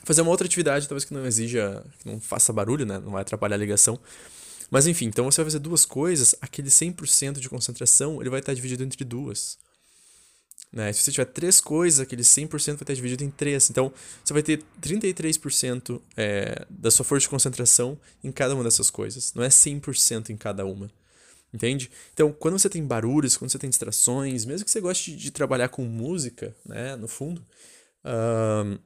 fazer 0.03 0.21
uma 0.21 0.31
outra 0.31 0.47
atividade, 0.47 0.88
talvez 0.88 1.06
que 1.06 1.13
não 1.13 1.25
exija, 1.25 1.83
que 2.00 2.07
não 2.07 2.19
faça 2.19 2.51
barulho, 2.53 2.86
né? 2.86 3.00
Não 3.00 3.12
vai 3.12 3.21
atrapalhar 3.21 3.56
a 3.56 3.59
ligação. 3.59 4.00
Mas 4.71 4.88
enfim, 4.88 5.06
então 5.06 5.25
você 5.25 5.38
vai 5.38 5.45
fazer 5.45 5.59
duas 5.59 5.86
coisas, 5.86 6.36
aquele 6.41 6.69
100% 6.69 7.39
de 7.39 7.50
concentração, 7.50 8.21
ele 8.21 8.30
vai 8.30 8.39
estar 8.39 8.53
dividido 8.53 8.83
entre 8.83 9.03
duas. 9.03 9.57
Né? 10.71 10.94
Se 10.94 11.01
você 11.01 11.12
tiver 11.12 11.25
três 11.25 11.59
coisas, 11.59 12.00
aquele 12.00 12.21
100% 12.21 12.65
vai 12.65 12.75
estar 12.75 12.94
dividido 12.94 13.24
em 13.24 13.31
três. 13.31 13.69
Então, 13.69 13.91
você 14.24 14.33
vai 14.33 14.44
ter 14.44 14.63
33% 14.81 16.00
é, 16.15 16.65
da 16.69 16.91
sua 16.91 17.03
força 17.03 17.24
de 17.24 17.30
concentração 17.30 17.97
em 18.24 18.31
cada 18.31 18.53
uma 18.53 18.63
dessas 18.63 18.91
coisas. 18.91 19.33
Não 19.33 19.44
é 19.44 19.50
100% 19.50 20.30
em 20.30 20.38
cada 20.38 20.65
uma. 20.65 20.91
Entende? 21.51 21.89
Então, 22.13 22.31
quando 22.31 22.59
você 22.59 22.69
tem 22.69 22.86
barulhos, 22.86 23.36
quando 23.36 23.50
você 23.50 23.57
tem 23.57 23.69
distrações, 23.69 24.45
mesmo 24.45 24.63
que 24.63 24.69
você 24.69 24.80
goste 24.80 25.15
de, 25.15 25.31
trabalhar 25.31 25.69
com 25.69 25.83
música, 25.83 26.56
né, 26.63 26.95
no 26.95 27.07
fundo, 27.07 27.44
uh, 28.06 28.80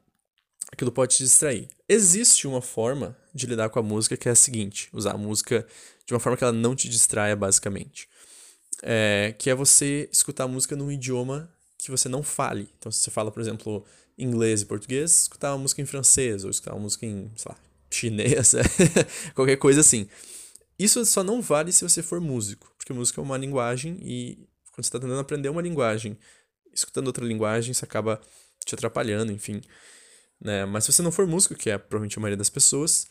aquilo 0.74 0.92
pode 0.92 1.16
te 1.16 1.24
distrair. 1.24 1.68
Existe 1.88 2.48
uma 2.48 2.62
forma 2.62 3.16
de 3.34 3.46
lidar 3.46 3.70
com 3.70 3.80
a 3.80 3.84
música 3.84 4.18
que 4.18 4.28
é 4.28 4.32
a 4.32 4.36
seguinte: 4.36 4.90
usar 4.92 5.12
a 5.12 5.18
música 5.18 5.66
de 6.06 6.14
uma 6.14 6.20
forma 6.20 6.36
que 6.36 6.44
ela 6.44 6.52
não 6.52 6.76
te 6.76 6.90
distraia, 6.90 7.36
basicamente. 7.36 8.10
É, 8.82 9.34
que 9.38 9.50
é 9.50 9.56
você 9.56 10.10
escutar 10.12 10.44
a 10.44 10.48
música 10.48 10.76
num 10.76 10.92
idioma 10.92 11.50
que 11.78 11.92
você 11.92 12.10
não 12.10 12.24
fale. 12.24 12.68
Então, 12.78 12.92
se 12.92 13.00
você 13.00 13.12
fala, 13.12 13.32
por 13.32 13.40
exemplo, 13.40 13.86
inglês 14.18 14.62
e 14.62 14.66
português, 14.66 15.22
escutar 15.22 15.52
uma 15.52 15.60
música 15.60 15.82
em 15.82 15.86
francês, 15.86 16.44
ou 16.44 16.50
escutar 16.50 16.74
uma 16.74 16.82
música 16.82 17.06
em, 17.06 17.32
sei 17.36 17.52
lá, 17.52 17.58
chinês, 17.90 18.54
qualquer 19.36 19.58
coisa 19.58 19.80
assim. 19.80 20.08
Isso 20.78 21.06
só 21.06 21.24
não 21.24 21.42
vale 21.42 21.72
se 21.72 21.84
você 21.84 22.02
for 22.02 22.20
músico, 22.20 22.74
porque 22.78 22.92
música 22.92 23.22
é 23.22 23.24
uma 23.24 23.38
linguagem 23.38 23.98
e 24.02 24.36
quando 24.72 24.84
você 24.84 24.90
está 24.90 25.00
tentando 25.00 25.20
aprender 25.20 25.50
uma 25.50 25.62
linguagem, 25.62 26.18
escutando 26.74 27.08
outra 27.08 27.24
linguagem, 27.24 27.72
isso 27.72 27.86
acaba 27.86 28.20
te 28.66 28.74
atrapalhando, 28.74 29.32
enfim. 29.32 29.62
Né? 30.44 30.66
Mas 30.66 30.84
se 30.84 30.92
você 30.92 31.02
não 31.02 31.12
for 31.12 31.26
músico, 31.26 31.56
que 31.56 31.70
é 31.70 31.78
provavelmente 31.78 32.18
a 32.18 32.22
maioria 32.22 32.38
das 32.38 32.50
pessoas, 32.50 33.08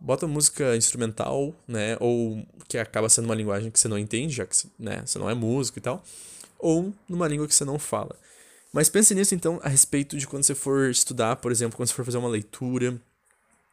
bota 0.00 0.26
música 0.26 0.74
instrumental, 0.76 1.54
né? 1.68 1.96
Ou 2.00 2.42
que 2.66 2.78
acaba 2.78 3.08
sendo 3.08 3.26
uma 3.26 3.34
linguagem 3.34 3.70
que 3.70 3.78
você 3.78 3.86
não 3.86 3.98
entende, 3.98 4.34
já 4.34 4.46
que 4.46 4.56
né, 4.78 5.02
você 5.04 5.18
não 5.18 5.28
é 5.28 5.34
músico 5.34 5.78
e 5.78 5.82
tal. 5.82 6.02
Ou 6.58 6.92
numa 7.06 7.28
língua 7.28 7.46
que 7.46 7.54
você 7.54 7.64
não 7.64 7.78
fala. 7.78 8.16
Mas 8.72 8.88
pense 8.88 9.14
nisso, 9.14 9.34
então, 9.34 9.60
a 9.62 9.68
respeito 9.68 10.16
de 10.16 10.26
quando 10.26 10.44
você 10.44 10.54
for 10.54 10.90
estudar, 10.90 11.36
por 11.36 11.52
exemplo, 11.52 11.76
quando 11.76 11.88
você 11.88 11.94
for 11.94 12.04
fazer 12.04 12.18
uma 12.18 12.28
leitura, 12.28 13.00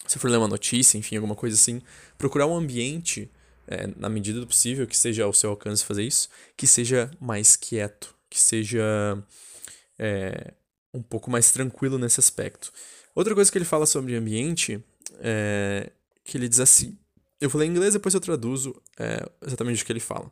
se 0.05 0.19
for 0.19 0.29
ler 0.29 0.37
uma 0.37 0.47
notícia, 0.47 0.97
enfim, 0.97 1.15
alguma 1.15 1.35
coisa 1.35 1.55
assim. 1.55 1.81
Procurar 2.17 2.47
um 2.47 2.57
ambiente, 2.57 3.29
é, 3.67 3.87
na 3.95 4.09
medida 4.09 4.39
do 4.39 4.47
possível, 4.47 4.87
que 4.87 4.97
seja 4.97 5.23
ao 5.23 5.33
seu 5.33 5.51
alcance 5.51 5.85
fazer 5.85 6.03
isso, 6.03 6.27
que 6.57 6.65
seja 6.65 7.11
mais 7.19 7.55
quieto, 7.55 8.15
que 8.29 8.39
seja 8.39 8.83
é, 9.99 10.53
um 10.94 11.01
pouco 11.01 11.29
mais 11.29 11.51
tranquilo 11.51 11.98
nesse 11.98 12.20
aspecto. 12.20 12.72
Outra 13.15 13.34
coisa 13.34 13.51
que 13.51 13.58
ele 13.58 13.65
fala 13.65 13.86
sobre 13.86 14.15
ambiente 14.15 14.84
é 15.20 15.91
que 16.24 16.38
ele 16.38 16.50
diz 16.50 16.60
assim. 16.60 16.98
Eu 17.39 17.50
ler 17.53 17.65
em 17.65 17.70
inglês, 17.70 17.94
depois 17.94 18.13
eu 18.13 18.20
traduzo 18.20 18.75
é, 18.98 19.27
exatamente 19.46 19.84
o 19.84 19.86
que 19.86 19.91
ele 19.91 20.00
fala. 20.00 20.32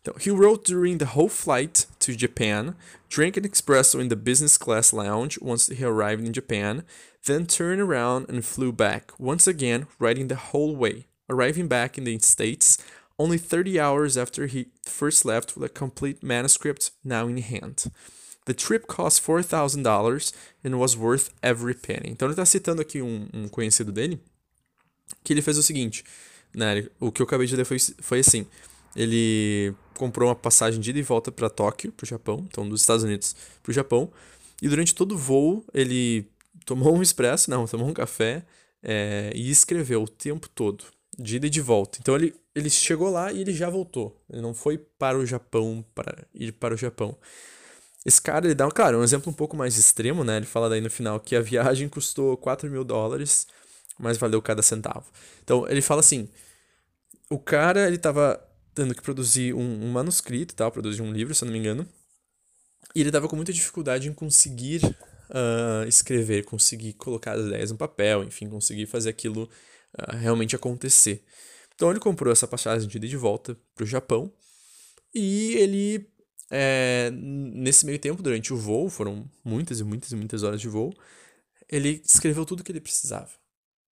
Então, 0.00 0.14
he 0.18 0.30
wrote 0.30 0.72
during 0.72 0.98
the 0.98 1.04
whole 1.04 1.28
flight 1.28 1.86
to 2.00 2.12
Japan, 2.12 2.74
drank 3.08 3.38
an 3.38 3.46
espresso 3.46 4.00
in 4.00 4.08
the 4.08 4.16
business 4.16 4.56
class 4.56 4.92
lounge 4.92 5.38
once 5.40 5.72
he 5.72 5.84
arrived 5.84 6.26
in 6.26 6.32
Japan, 6.32 6.84
then 7.24 7.46
turned 7.46 7.80
around 7.80 8.28
and 8.28 8.42
flew 8.42 8.72
back, 8.72 9.12
once 9.18 9.48
again 9.48 9.86
writing 10.00 10.26
the 10.26 10.34
whole 10.34 10.74
way, 10.74 11.06
arriving 11.28 11.68
back 11.68 11.96
in 11.96 12.04
the 12.04 12.18
States 12.18 12.78
only 13.18 13.38
30 13.38 13.78
hours 13.78 14.16
after 14.16 14.46
he 14.46 14.66
first 14.84 15.24
left 15.24 15.54
with 15.54 15.64
a 15.64 15.72
complete 15.72 16.22
manuscript 16.22 16.90
now 17.04 17.28
in 17.28 17.36
hand. 17.38 17.84
The 18.44 18.54
trip 18.54 18.86
cost 18.86 19.22
$4,000 19.22 20.32
and 20.64 20.76
was 20.76 20.96
worth 20.96 21.30
every 21.42 21.74
penny. 21.74 22.10
Então 22.10 22.26
ele 22.26 22.32
está 22.32 22.44
citando 22.44 22.82
aqui 22.82 23.00
um, 23.00 23.28
um, 23.32 23.48
conhecido 23.48 23.92
dele, 23.92 24.20
que 25.22 25.32
ele 25.32 25.42
fez 25.42 25.56
o 25.58 25.62
seguinte, 25.62 26.04
né? 26.54 26.86
O 26.98 27.12
que 27.12 27.22
eu 27.22 27.26
acabei 27.26 27.46
de 27.46 27.54
ler 27.54 27.64
foi, 27.64 27.78
foi 27.78 28.20
assim. 28.20 28.46
Ele 28.96 29.74
comprou 29.94 30.28
uma 30.28 30.34
passagem 30.34 30.80
de 30.80 30.90
ida 30.90 30.98
e 30.98 31.02
volta 31.02 31.30
para 31.30 31.48
Tóquio, 31.48 31.92
pro 31.92 32.06
Japão, 32.06 32.44
então 32.48 32.68
dos 32.68 32.80
Estados 32.80 33.04
Unidos 33.04 33.34
pro 33.62 33.72
Japão. 33.72 34.10
E 34.60 34.68
durante 34.68 34.94
todo 34.94 35.12
o 35.12 35.18
voo, 35.18 35.64
ele 35.72 36.26
tomou 36.64 36.96
um 36.96 37.02
expresso, 37.02 37.50
não, 37.50 37.66
tomou 37.66 37.88
um 37.88 37.94
café 37.94 38.44
é, 38.82 39.32
e 39.34 39.50
escreveu 39.50 40.02
o 40.02 40.08
tempo 40.08 40.48
todo, 40.48 40.84
de 41.18 41.36
ida 41.36 41.46
e 41.46 41.50
de 41.50 41.60
volta. 41.60 41.98
Então 42.00 42.14
ele, 42.16 42.34
ele 42.54 42.68
chegou 42.68 43.10
lá 43.10 43.32
e 43.32 43.40
ele 43.40 43.52
já 43.52 43.70
voltou. 43.70 44.20
Ele 44.30 44.42
não 44.42 44.54
foi 44.54 44.78
para 44.78 45.18
o 45.18 45.24
Japão 45.24 45.84
para 45.94 46.26
ir 46.34 46.52
para 46.52 46.74
o 46.74 46.76
Japão. 46.76 47.16
Esse 48.04 48.20
cara, 48.20 48.46
ele 48.46 48.54
dá, 48.54 48.68
claro, 48.70 48.98
um 48.98 49.04
exemplo 49.04 49.30
um 49.30 49.34
pouco 49.34 49.56
mais 49.56 49.78
extremo, 49.78 50.24
né? 50.24 50.36
Ele 50.36 50.46
fala 50.46 50.68
daí 50.68 50.80
no 50.80 50.90
final 50.90 51.20
que 51.20 51.36
a 51.36 51.40
viagem 51.40 51.88
custou 51.88 52.36
4 52.36 52.68
mil 52.68 52.82
dólares, 52.84 53.46
mas 53.98 54.18
valeu 54.18 54.42
cada 54.42 54.62
centavo. 54.62 55.06
Então, 55.42 55.68
ele 55.68 55.80
fala 55.80 56.00
assim, 56.00 56.28
o 57.30 57.38
cara, 57.38 57.86
ele 57.86 57.98
tava 57.98 58.42
tendo 58.74 58.94
que 58.94 59.02
produzir 59.02 59.54
um, 59.54 59.84
um 59.84 59.92
manuscrito, 59.92 60.54
tal, 60.54 60.72
produzir 60.72 61.02
um 61.02 61.12
livro, 61.12 61.34
se 61.34 61.44
eu 61.44 61.46
não 61.46 61.52
me 61.52 61.58
engano, 61.58 61.86
e 62.94 63.00
ele 63.00 63.10
tava 63.10 63.28
com 63.28 63.36
muita 63.36 63.52
dificuldade 63.52 64.08
em 64.08 64.12
conseguir 64.12 64.84
uh, 64.84 65.86
escrever, 65.88 66.44
conseguir 66.44 66.94
colocar 66.94 67.32
as 67.32 67.46
ideias 67.46 67.70
no 67.70 67.76
papel, 67.76 68.24
enfim, 68.24 68.48
conseguir 68.48 68.86
fazer 68.86 69.10
aquilo 69.10 69.44
uh, 69.44 70.16
realmente 70.16 70.56
acontecer. 70.56 71.24
Então 71.74 71.90
ele 71.90 72.00
comprou 72.00 72.32
essa 72.32 72.46
passagem 72.46 72.88
de 72.88 72.96
ida 72.96 73.06
e 73.06 73.08
de 73.08 73.16
volta 73.16 73.56
para 73.74 73.84
o 73.84 73.86
Japão 73.86 74.32
e 75.14 75.54
ele, 75.56 76.08
é, 76.54 77.10
nesse 77.10 77.86
meio 77.86 77.98
tempo, 77.98 78.22
durante 78.22 78.52
o 78.52 78.56
voo, 78.58 78.90
foram 78.90 79.24
muitas 79.42 79.80
e 79.80 79.84
muitas 79.84 80.12
e 80.12 80.16
muitas 80.16 80.42
horas 80.42 80.60
de 80.60 80.68
voo, 80.68 80.92
ele 81.66 82.02
escreveu 82.04 82.44
tudo 82.44 82.60
o 82.60 82.64
que 82.64 82.70
ele 82.70 82.80
precisava. 82.80 83.30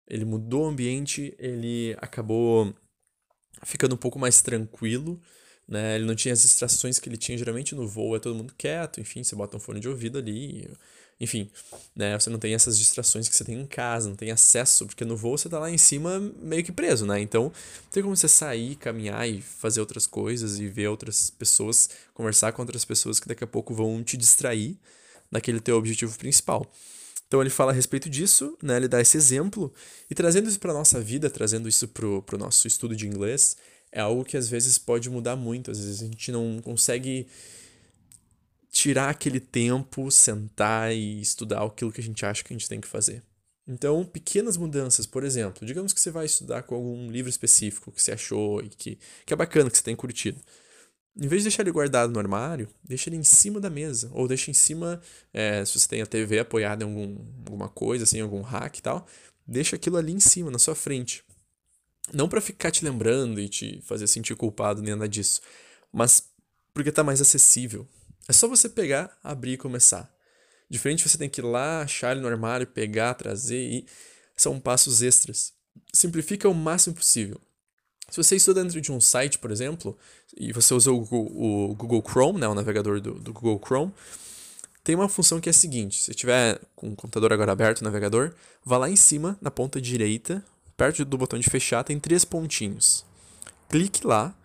Ele 0.06 0.26
mudou 0.26 0.66
o 0.66 0.68
ambiente, 0.68 1.34
ele 1.40 1.96
acabou 2.00 2.76
ficando 3.64 3.96
um 3.96 3.98
pouco 3.98 4.20
mais 4.20 4.42
tranquilo, 4.42 5.22
né? 5.66 5.96
Ele 5.96 6.06
não 6.06 6.16
tinha 6.16 6.34
as 6.34 6.42
distrações 6.42 7.00
que 7.00 7.08
ele 7.08 7.16
tinha 7.16 7.38
geralmente 7.38 7.74
no 7.74 7.88
voo, 7.88 8.16
é 8.16 8.20
todo 8.20 8.36
mundo 8.36 8.54
quieto, 8.58 9.00
enfim, 9.00 9.24
você 9.24 9.36
bota 9.38 9.56
um 9.56 9.60
fone 9.60 9.80
de 9.80 9.88
ouvido 9.88 10.18
ali, 10.18 10.70
enfim, 11.20 11.50
né? 11.96 12.18
Você 12.18 12.30
não 12.30 12.40
tem 12.40 12.54
essas 12.54 12.78
distrações 12.78 13.28
que 13.28 13.36
você 13.36 13.44
tem 13.44 13.60
em 13.60 13.66
casa, 13.66 14.08
não 14.08 14.16
tem 14.16 14.32
acesso, 14.32 14.86
porque 14.86 15.04
no 15.04 15.18
voo 15.18 15.38
você 15.38 15.50
tá 15.50 15.60
lá 15.60 15.70
em 15.70 15.78
cima 15.78 16.20
meio 16.42 16.64
que 16.64 16.72
preso, 16.72 17.06
né? 17.06 17.20
Então, 17.20 17.52
tem 17.92 18.02
como 18.02 18.16
você 18.16 18.28
sair, 18.28 18.76
caminhar 18.76 19.28
e 19.28 19.42
fazer 19.42 19.82
outras 19.82 20.08
coisas 20.08 20.60
e 20.60 20.68
ver 20.68 20.88
outras 20.88 21.30
pessoas, 21.30 21.90
conversar 22.14 22.54
com 22.54 22.62
outras 22.62 22.86
pessoas 22.86 23.20
que 23.20 23.28
daqui 23.28 23.44
a 23.44 23.48
pouco 23.48 23.74
vão 23.74 24.02
te 24.02 24.16
distrair 24.16 24.78
daquele 25.30 25.60
teu 25.60 25.76
objetivo 25.78 26.18
principal. 26.18 26.66
Então 27.28 27.42
ele 27.42 27.50
fala 27.50 27.72
a 27.72 27.76
respeito 27.76 28.10
disso, 28.10 28.58
né? 28.64 28.78
Ele 28.78 28.88
dá 28.88 29.02
esse 29.02 29.18
exemplo 29.18 29.72
e 30.10 30.16
trazendo 30.16 30.50
isso 30.50 30.60
para 30.60 30.74
nossa 30.74 31.00
vida, 31.02 31.30
trazendo 31.30 31.70
isso 31.70 31.88
pro, 31.88 32.24
pro 32.24 32.38
nosso 32.38 32.66
estudo 32.68 32.96
de 32.96 33.06
inglês, 33.06 33.56
é 33.92 34.00
algo 34.00 34.24
que 34.24 34.38
às 34.38 34.48
vezes 34.50 34.78
pode 34.78 35.10
mudar 35.10 35.36
muito. 35.36 35.70
Às 35.70 35.80
vezes 35.80 36.02
a 36.02 36.06
gente 36.06 36.32
não 36.32 36.60
consegue 36.64 37.28
tirar 38.72 39.10
aquele 39.10 39.40
tempo, 39.40 40.12
sentar 40.12 40.94
e 40.94 41.22
estudar 41.22 41.64
aquilo 41.64 41.92
que 41.92 42.02
a 42.02 42.04
gente 42.04 42.26
acha 42.26 42.44
que 42.44 42.54
a 42.54 42.58
gente 42.58 42.70
tem 42.70 42.80
que 42.80 42.88
fazer. 42.88 43.24
Então, 43.68 44.04
pequenas 44.04 44.58
mudanças, 44.58 45.06
por 45.06 45.24
exemplo, 45.24 45.66
digamos 45.66 45.94
que 45.94 46.00
você 46.00 46.10
vai 46.10 46.26
estudar 46.26 46.64
com 46.64 46.74
algum 46.74 47.10
livro 47.12 47.30
específico 47.30 47.92
que 47.92 48.02
você 48.02 48.14
achou 48.14 48.62
e 48.62 48.70
que, 48.70 48.98
que 49.26 49.34
é 49.34 49.38
bacana, 49.38 49.70
que 49.70 49.78
você 49.78 49.84
tem 49.84 49.96
curtido. 49.96 50.40
Em 51.16 51.28
vez 51.28 51.42
de 51.42 51.50
deixar 51.50 51.64
ele 51.64 51.72
guardado 51.72 52.12
no 52.12 52.20
armário, 52.20 52.68
deixa 52.84 53.10
ele 53.10 53.18
em 53.18 53.24
cima 53.24 53.60
da 53.60 53.70
mesa. 53.70 54.10
Ou 54.14 54.28
deixa 54.28 54.50
em 54.50 54.54
cima, 54.54 55.02
é, 55.34 55.64
se 55.66 55.78
você 55.78 55.88
tem 55.88 56.02
a 56.02 56.06
TV 56.06 56.40
apoiada 56.40 56.84
em 56.84 56.88
algum, 56.88 57.18
alguma 57.46 57.70
coisa, 57.70 58.06
assim, 58.06 58.22
algum 58.22 58.42
hack 58.42 58.78
e 58.78 58.82
tal, 58.82 59.06
deixa 59.46 59.76
aquilo 59.76 59.98
ali 59.98 60.14
em 60.14 60.20
cima, 60.20 60.50
na 60.50 60.58
sua 60.58 60.74
frente. 60.76 61.24
Não 62.12 62.28
para 62.28 62.42
ficar 62.42 62.72
te 62.72 62.84
lembrando 62.84 63.40
e 63.40 63.48
te 63.48 63.82
fazer 63.82 64.08
sentir 64.08 64.36
culpado 64.36 64.82
nem 64.82 64.96
nada 64.96 65.08
disso, 65.08 65.42
mas 65.92 66.24
porque 66.74 66.92
tá 66.92 67.04
mais 67.04 67.22
acessível, 67.22 67.88
é 68.30 68.32
só 68.34 68.48
você 68.48 68.70
pegar, 68.70 69.18
abrir 69.24 69.54
e 69.54 69.58
começar. 69.58 70.08
Diferente 70.70 71.10
você 71.10 71.18
tem 71.18 71.28
que 71.28 71.42
ir 71.42 71.44
lá, 71.44 71.82
achar 71.82 72.12
ele 72.12 72.22
no 72.22 72.28
armário, 72.28 72.68
pegar, 72.68 73.16
trazer 73.16 73.58
e 73.60 73.86
são 74.38 74.60
passos 74.60 75.02
extras. 75.02 75.52
Simplifica 75.92 76.48
o 76.48 76.54
máximo 76.54 76.96
possível. 76.96 77.42
Se 78.08 78.18
você 78.18 78.36
estuda 78.36 78.64
dentro 78.64 78.80
de 78.80 78.92
um 78.92 79.02
site, 79.02 79.40
por 79.40 79.50
exemplo, 79.50 79.98
e 80.38 80.54
você 80.54 80.76
usa 80.76 80.92
o 80.92 81.00
Google, 81.00 81.72
o 81.72 81.76
Google 81.76 82.04
Chrome, 82.08 82.40
né, 82.40 82.48
o 82.48 82.54
navegador 82.54 83.02
do, 83.02 83.16
do, 83.16 83.34
Google 83.34 83.60
Chrome, 83.66 83.92
tem 84.84 84.94
uma 84.94 85.10
função 85.10 85.42
que 85.42 85.50
é 85.50 85.52
a 85.52 85.54
seguinte: 85.54 86.00
se 86.00 86.14
tiver 86.14 86.60
com 86.76 86.90
o 86.90 86.96
computador 86.96 87.34
agora 87.34 87.52
aberto, 87.52 87.82
o 87.82 87.84
navegador, 87.84 88.32
vá 88.64 88.78
lá 88.78 88.88
em 88.88 88.96
cima, 88.96 89.40
na 89.42 89.50
ponta 89.50 89.82
direita, 89.82 90.46
perto 90.78 91.04
do 91.04 91.18
botão 91.18 91.40
de 91.40 91.50
fechar, 91.50 91.84
tem 91.84 92.00
três 92.00 92.24
pontinhos. 92.24 93.04
Clique 93.68 94.06
lá 94.06 94.36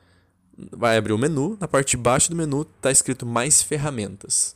vai 0.73 0.96
abrir 0.96 1.12
o 1.12 1.18
menu, 1.18 1.56
na 1.61 1.68
parte 1.68 1.92
de 1.92 1.96
baixo 1.96 2.30
do 2.30 2.37
menu 2.37 2.62
está 2.62 2.90
escrito 2.90 3.26
mais 3.26 3.62
ferramentas. 3.62 4.54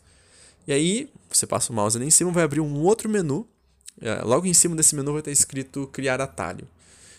E 0.67 0.73
aí, 0.73 1.11
você 1.31 1.47
passa 1.47 1.73
o 1.73 1.75
mouse 1.75 1.97
ali 1.97 2.07
em 2.07 2.11
cima, 2.11 2.31
vai 2.31 2.45
abrir 2.45 2.61
um 2.61 2.83
outro 2.83 3.09
menu. 3.09 3.49
É, 4.01 4.23
logo 4.23 4.47
em 4.47 4.55
cima 4.55 4.77
desse 4.77 4.95
menu 4.95 5.13
vai 5.13 5.21
estar 5.21 5.31
escrito 5.31 5.87
criar 5.89 6.21
atalho. 6.21 6.69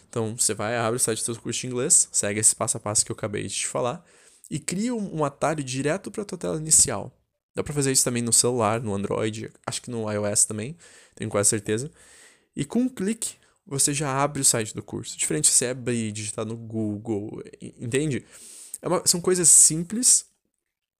Então, 0.09 0.36
você 0.38 0.53
vai, 0.53 0.77
abre 0.77 0.98
o 0.98 1.00
site 1.00 1.19
do 1.19 1.25
seu 1.25 1.36
curso 1.36 1.62
de 1.62 1.67
inglês, 1.67 2.07
segue 2.12 2.39
esse 2.39 2.55
passo 2.55 2.77
a 2.77 2.79
passo 2.79 3.05
que 3.05 3.12
eu 3.12 3.15
acabei 3.15 3.43
de 3.43 3.53
te 3.53 3.67
falar 3.67 4.03
e 4.50 4.57
cria 4.59 4.95
um, 4.95 5.24
atalho 5.24 5.63
direto 5.63 6.09
para 6.09 6.24
a 6.24 6.25
tua 6.25 6.38
tela 6.38 6.57
inicial. 6.57 7.12
Dá 7.55 7.63
para 7.63 7.74
fazer 7.74 7.91
isso 7.91 8.03
também 8.03 8.24
no 8.24 8.33
celular, 8.33 8.81
no 8.81 8.95
Android, 8.95 9.51
acho 9.65 9.81
que 9.81 9.91
no 9.91 10.12
iOS 10.12 10.45
também, 10.45 10.75
tenho 11.15 11.29
quase 11.29 11.50
certeza. 11.50 11.91
E 12.55 12.65
com 12.65 12.79
um 12.79 12.89
clique, 12.89 13.36
você 13.65 13.93
já 13.93 14.12
abre 14.12 14.41
o 14.41 14.45
site 14.45 14.74
do 14.74 14.81
curso. 14.81 15.17
Diferente 15.17 15.48
se 15.48 15.53
você 15.53 15.67
abrir 15.67 16.07
e 16.07 16.12
digitar 16.12 16.45
no 16.45 16.55
Google, 16.55 17.43
entende? 17.79 18.25
É 18.81 18.88
uma, 18.88 19.05
são 19.05 19.19
coisas 19.19 19.50
simples 19.50 20.25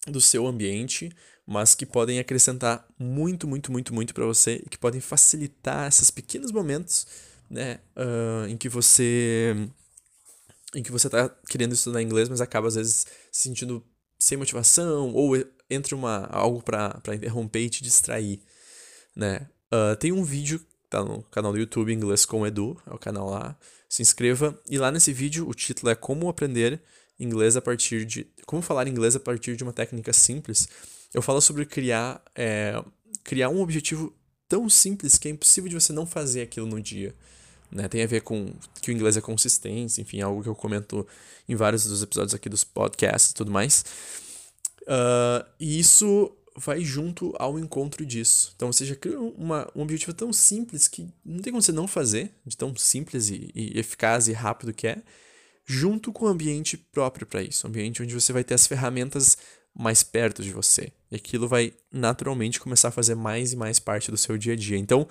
do 0.07 0.21
seu 0.21 0.48
ambiente, 0.48 1.12
mas 1.45 1.75
que 1.75 1.86
podem 1.86 2.19
acrescentar 2.19 2.88
muito, 2.98 3.48
muito, 3.48 3.71
muito, 3.71 3.93
muito 3.93 4.13
para 4.13 4.25
você 4.25 4.62
e 4.65 4.69
que 4.69 4.77
podem 4.77 5.01
facilitar 5.01 5.88
esses 5.88 6.12
pequenos 6.12 6.51
momentos, 6.51 7.07
né, 7.50 7.79
uh, 7.95 8.48
em 8.48 8.55
que 8.55 8.69
você 8.69 9.55
em 10.75 10.83
que 10.83 10.91
você 10.91 11.07
está 11.07 11.27
querendo 11.50 11.74
estudar 11.74 12.01
inglês, 12.01 12.29
mas 12.29 12.41
acaba 12.41 12.67
às 12.67 12.75
vezes 12.75 13.07
se 13.31 13.41
sentindo 13.41 13.83
sem 14.19 14.38
motivação 14.38 15.12
ou 15.13 15.36
entra 15.67 15.95
uma 15.95 16.27
algo 16.27 16.62
para 16.62 17.01
interromper 17.15 17.62
e 17.62 17.69
te 17.69 17.83
distrair, 17.83 18.39
né? 19.15 19.50
Uh, 19.74 19.95
tem 19.95 20.12
um 20.12 20.24
vídeo 20.24 20.63
tá 20.89 21.03
no 21.03 21.21
canal 21.24 21.51
do 21.51 21.59
YouTube 21.59 21.93
Inglês 21.93 22.25
com 22.25 22.45
Edu, 22.45 22.79
é 22.88 22.93
o 22.93 22.98
canal 22.98 23.29
lá. 23.29 23.57
Se 23.88 24.01
inscreva 24.01 24.59
e 24.69 24.77
lá 24.77 24.91
nesse 24.91 25.13
vídeo 25.13 25.48
o 25.48 25.53
título 25.53 25.91
é 25.91 25.95
Como 25.95 26.29
aprender 26.29 26.81
inglês 27.20 27.58
a 27.58 27.62
partir 27.62 28.06
de. 28.06 28.28
Como 28.46 28.62
falar 28.62 28.88
inglês 28.88 29.16
a 29.16 29.20
partir 29.20 29.56
de 29.56 29.64
uma 29.64 29.74
técnica 29.74 30.14
simples. 30.14 30.68
Eu 31.14 31.22
falo 31.22 31.42
sobre 31.42 31.66
criar, 31.66 32.22
é, 32.36 32.82
criar 33.24 33.50
um 33.50 33.62
objetivo 33.62 34.16
tão 34.48 34.70
simples 34.70 35.18
que 35.18 35.28
é 35.28 35.32
impossível 35.32 35.70
de 35.70 35.76
você 35.76 35.92
não 35.92 36.06
fazer 36.06 36.42
aquilo 36.42 36.68
no 36.68 36.82
dia. 36.82 37.16
Né? 37.72 37.88
Tem 37.88 38.04
a 38.04 38.08
ver 38.08 38.22
com 38.22 38.52
que 38.82 38.90
o 38.90 38.94
inglês 38.94 39.18
é 39.18 39.22
consistência, 39.22 40.02
enfim, 40.02 40.22
algo 40.22 40.42
que 40.42 40.50
eu 40.50 40.56
comento 40.56 41.06
em 41.48 41.56
vários 41.56 41.86
dos 41.86 42.02
episódios 42.02 42.34
aqui 42.34 42.50
dos 42.50 42.64
podcasts 42.64 43.32
e 43.32 43.34
tudo 43.34 43.52
mais. 43.52 43.86
Uh, 44.82 45.46
e 45.60 45.80
isso 45.80 46.32
vai 46.56 46.82
junto 46.82 47.34
ao 47.38 47.60
encontro 47.60 48.06
disso. 48.06 48.54
Então 48.56 48.72
você 48.72 48.86
já 48.86 48.96
cria 48.96 49.20
uma, 49.20 49.70
um 49.76 49.82
objetivo 49.82 50.14
tão 50.14 50.34
simples 50.34 50.88
que 50.88 51.08
não 51.24 51.40
tem 51.40 51.54
como 51.54 51.62
você 51.62 51.72
não 51.72 51.88
fazer, 51.88 52.34
de 52.46 52.58
tão 52.58 52.76
simples 52.76 53.30
e, 53.30 53.52
e 53.54 53.80
eficaz 53.80 54.28
e 54.28 54.34
rápido 54.34 54.74
que 54.74 54.88
é 54.88 55.02
junto 55.70 56.12
com 56.12 56.26
o 56.26 56.28
ambiente 56.28 56.76
próprio 56.76 57.28
para 57.28 57.44
isso, 57.44 57.68
ambiente 57.68 58.02
onde 58.02 58.16
você 58.16 58.34
vai 58.34 58.44
ter 58.44 58.56
as 58.56 58.66
ferramentas 58.66 59.38
mais 59.72 60.02
perto 60.02 60.42
de 60.42 60.52
você. 60.52 60.92
E 61.12 61.16
aquilo 61.16 61.48
vai 61.48 61.72
naturalmente 61.92 62.60
começar 62.60 62.88
a 62.88 62.92
fazer 62.92 63.14
mais 63.14 63.54
e 63.54 63.56
mais 63.56 63.78
parte 63.78 64.10
do 64.10 64.18
seu 64.18 64.36
dia 64.36 64.54
a 64.54 64.56
dia. 64.56 64.80
Então, 64.80 65.08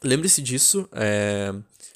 lembre-se 0.00 0.40
disso, 0.40 0.88
é... 0.92 1.52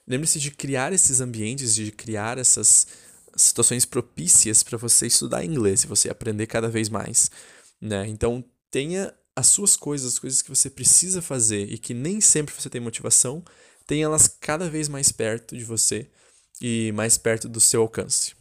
lembre-se 0.08 0.40
de 0.40 0.50
criar 0.50 0.92
esses 0.92 1.20
ambientes, 1.20 1.72
de 1.72 1.92
criar 1.92 2.36
essas 2.36 2.88
situações 3.36 3.84
propícias 3.84 4.64
para 4.64 4.76
você 4.76 5.06
estudar 5.06 5.44
inglês 5.44 5.84
e 5.84 5.86
você 5.86 6.10
aprender 6.10 6.48
cada 6.48 6.68
vez 6.68 6.88
mais. 6.88 7.30
Né? 7.80 8.08
Então, 8.08 8.44
tenha 8.72 9.14
as 9.36 9.46
suas 9.46 9.76
coisas, 9.76 10.14
as 10.14 10.18
coisas 10.18 10.42
que 10.42 10.50
você 10.50 10.68
precisa 10.68 11.22
fazer 11.22 11.72
e 11.72 11.78
que 11.78 11.94
nem 11.94 12.20
sempre 12.20 12.52
você 12.52 12.68
tem 12.68 12.80
motivação, 12.80 13.44
tenha 13.86 14.06
elas 14.06 14.26
cada 14.26 14.68
vez 14.68 14.88
mais 14.88 15.12
perto 15.12 15.56
de 15.56 15.62
você 15.62 16.10
e 16.60 16.92
mais 16.92 17.18
perto 17.18 17.48
do 17.48 17.60
seu 17.60 17.82
alcance. 17.82 18.34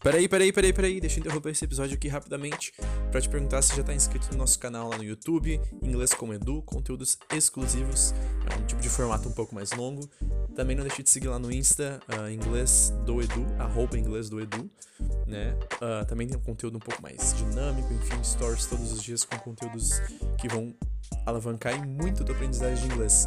Peraí, 0.00 0.28
peraí, 0.28 0.52
peraí, 0.52 0.72
peraí, 0.72 1.00
deixa 1.00 1.18
eu 1.18 1.20
interromper 1.22 1.50
esse 1.50 1.64
episódio 1.64 1.96
aqui 1.96 2.06
rapidamente 2.06 2.72
para 3.10 3.20
te 3.20 3.28
perguntar 3.28 3.62
se 3.62 3.74
já 3.74 3.80
está 3.80 3.92
inscrito 3.92 4.28
no 4.30 4.38
nosso 4.38 4.56
canal 4.58 4.88
lá 4.88 4.96
no 4.96 5.02
YouTube, 5.02 5.60
Inglês 5.82 6.14
com 6.14 6.32
Edu, 6.32 6.62
conteúdos 6.62 7.18
exclusivos, 7.34 8.14
é 8.48 8.54
um 8.56 8.64
tipo 8.64 8.80
de 8.80 8.88
formato 8.88 9.28
um 9.28 9.32
pouco 9.32 9.54
mais 9.54 9.72
longo. 9.72 10.08
Também 10.54 10.76
não 10.76 10.84
deixe 10.84 11.02
de 11.02 11.10
seguir 11.10 11.26
lá 11.26 11.38
no 11.38 11.52
Insta, 11.52 12.00
uh, 12.08 12.30
Inglês 12.30 12.92
do 13.04 13.20
Edu, 13.20 13.44
arroba 13.58 13.98
Inglês 13.98 14.30
do 14.30 14.40
Edu, 14.40 14.70
né? 15.26 15.58
Uh, 15.74 16.06
também 16.06 16.28
tem 16.28 16.36
um 16.36 16.42
conteúdo 16.42 16.76
um 16.76 16.80
pouco 16.80 17.02
mais 17.02 17.34
dinâmico, 17.34 17.92
enfim, 17.92 18.22
stories 18.22 18.66
todos 18.66 18.92
os 18.92 19.02
dias 19.02 19.24
com 19.24 19.36
conteúdos 19.38 20.00
que 20.38 20.48
vão 20.48 20.72
alavancar 21.26 21.74
em 21.74 21.84
muito 21.84 22.22
do 22.22 22.32
aprendizagem 22.32 22.86
de 22.86 22.94
inglês. 22.94 23.26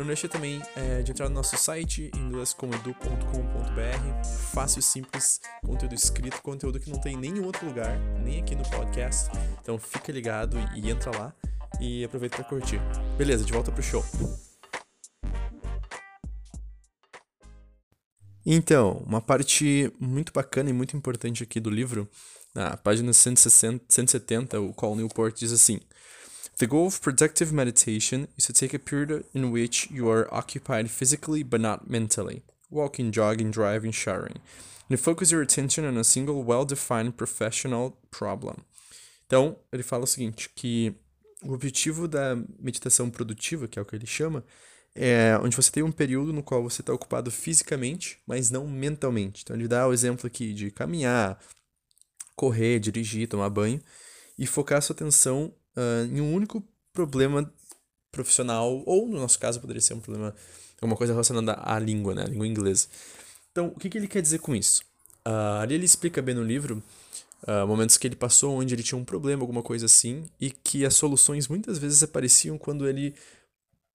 Não 0.00 0.06
deixe 0.06 0.26
também 0.28 0.62
é, 0.76 1.02
de 1.02 1.10
entrar 1.10 1.28
no 1.28 1.34
nosso 1.34 1.54
site 1.58 2.10
inglescomedu.com.br, 2.16 4.24
fácil, 4.50 4.80
simples, 4.80 5.42
conteúdo 5.62 5.94
escrito, 5.94 6.40
conteúdo 6.40 6.80
que 6.80 6.88
não 6.88 6.98
tem 6.98 7.16
em 7.16 7.18
nenhum 7.18 7.44
outro 7.44 7.66
lugar, 7.66 7.98
nem 8.24 8.40
aqui 8.40 8.56
no 8.56 8.62
podcast. 8.70 9.28
Então 9.60 9.78
fica 9.78 10.10
ligado 10.10 10.56
e 10.74 10.88
entra 10.88 11.14
lá 11.14 11.34
e 11.78 12.02
aproveita 12.02 12.36
para 12.36 12.46
curtir. 12.46 12.80
Beleza, 13.18 13.44
de 13.44 13.52
volta 13.52 13.70
pro 13.70 13.82
show. 13.82 14.02
Então, 18.46 19.04
uma 19.06 19.20
parte 19.20 19.92
muito 20.00 20.32
bacana 20.32 20.70
e 20.70 20.72
muito 20.72 20.96
importante 20.96 21.42
aqui 21.42 21.60
do 21.60 21.68
livro, 21.68 22.08
na 22.54 22.74
página 22.74 23.12
160, 23.12 23.84
170, 23.86 24.62
o 24.62 24.72
Call 24.72 24.96
Newport 24.96 25.38
diz 25.38 25.52
assim: 25.52 25.78
The 26.60 26.66
goal 26.66 26.88
of 26.88 27.00
productive 27.00 27.54
meditation 27.54 28.28
is 28.36 28.44
to 28.44 28.52
take 28.52 28.74
a 28.74 28.78
period 28.78 29.24
in 29.32 29.50
which 29.50 29.90
you 29.90 30.10
are 30.10 30.28
occupied 30.30 30.90
physically 30.90 31.42
but 31.42 31.58
not 31.58 31.88
mentally, 31.88 32.42
walking, 32.70 33.10
jogging, 33.10 33.50
driving, 33.50 33.92
showering, 33.92 34.36
and 34.90 35.00
focus 35.00 35.30
your 35.30 35.40
attention 35.40 35.86
on 35.86 35.96
a 35.96 36.04
single 36.04 36.44
well-defined 36.44 37.16
professional 37.16 37.96
problem. 38.10 38.56
Então, 39.26 39.56
ele 39.72 39.82
fala 39.82 40.04
o 40.04 40.06
seguinte, 40.06 40.50
que 40.54 40.94
o 41.42 41.54
objetivo 41.54 42.06
da 42.06 42.36
meditação 42.58 43.08
produtiva, 43.08 43.66
que 43.66 43.78
é 43.78 43.82
o 43.82 43.86
que 43.86 43.96
ele 43.96 44.04
chama, 44.04 44.44
é 44.94 45.38
onde 45.42 45.56
você 45.56 45.70
tem 45.70 45.82
um 45.82 45.90
período 45.90 46.30
no 46.30 46.42
qual 46.42 46.62
você 46.62 46.82
está 46.82 46.92
ocupado 46.92 47.30
fisicamente, 47.30 48.18
mas 48.26 48.50
não 48.50 48.68
mentalmente. 48.68 49.44
Então 49.44 49.56
ele 49.56 49.66
dá 49.66 49.88
o 49.88 49.94
exemplo 49.94 50.26
aqui 50.26 50.52
de 50.52 50.70
caminhar, 50.70 51.40
correr, 52.36 52.78
dirigir, 52.78 53.28
tomar 53.28 53.48
banho 53.48 53.80
e 54.38 54.46
focar 54.46 54.82
sua 54.82 54.92
atenção 54.92 55.54
uh, 55.76 56.04
em 56.06 56.20
um 56.20 56.34
único 56.34 56.62
problema 56.92 57.52
profissional, 58.10 58.82
ou 58.86 59.06
no 59.06 59.18
nosso 59.18 59.38
caso 59.38 59.60
poderia 59.60 59.80
ser 59.80 59.94
um 59.94 60.00
problema, 60.00 60.34
alguma 60.80 60.96
coisa 60.96 61.12
relacionada 61.12 61.58
à 61.62 61.78
língua, 61.78 62.14
né, 62.14 62.22
a 62.22 62.28
língua 62.28 62.46
inglesa. 62.46 62.88
Então, 63.52 63.68
o 63.68 63.78
que, 63.78 63.88
que 63.88 63.98
ele 63.98 64.08
quer 64.08 64.22
dizer 64.22 64.38
com 64.38 64.54
isso? 64.54 64.82
Uh, 65.26 65.60
ali 65.60 65.74
ele 65.74 65.84
explica 65.84 66.22
bem 66.22 66.34
no 66.34 66.42
livro 66.42 66.82
uh, 67.42 67.66
momentos 67.66 67.96
que 67.96 68.06
ele 68.06 68.16
passou 68.16 68.56
onde 68.56 68.74
ele 68.74 68.82
tinha 68.82 68.98
um 68.98 69.04
problema, 69.04 69.42
alguma 69.42 69.62
coisa 69.62 69.86
assim, 69.86 70.24
e 70.40 70.50
que 70.50 70.84
as 70.84 70.94
soluções 70.94 71.48
muitas 71.48 71.78
vezes 71.78 72.02
apareciam 72.02 72.58
quando 72.58 72.88
ele 72.88 73.14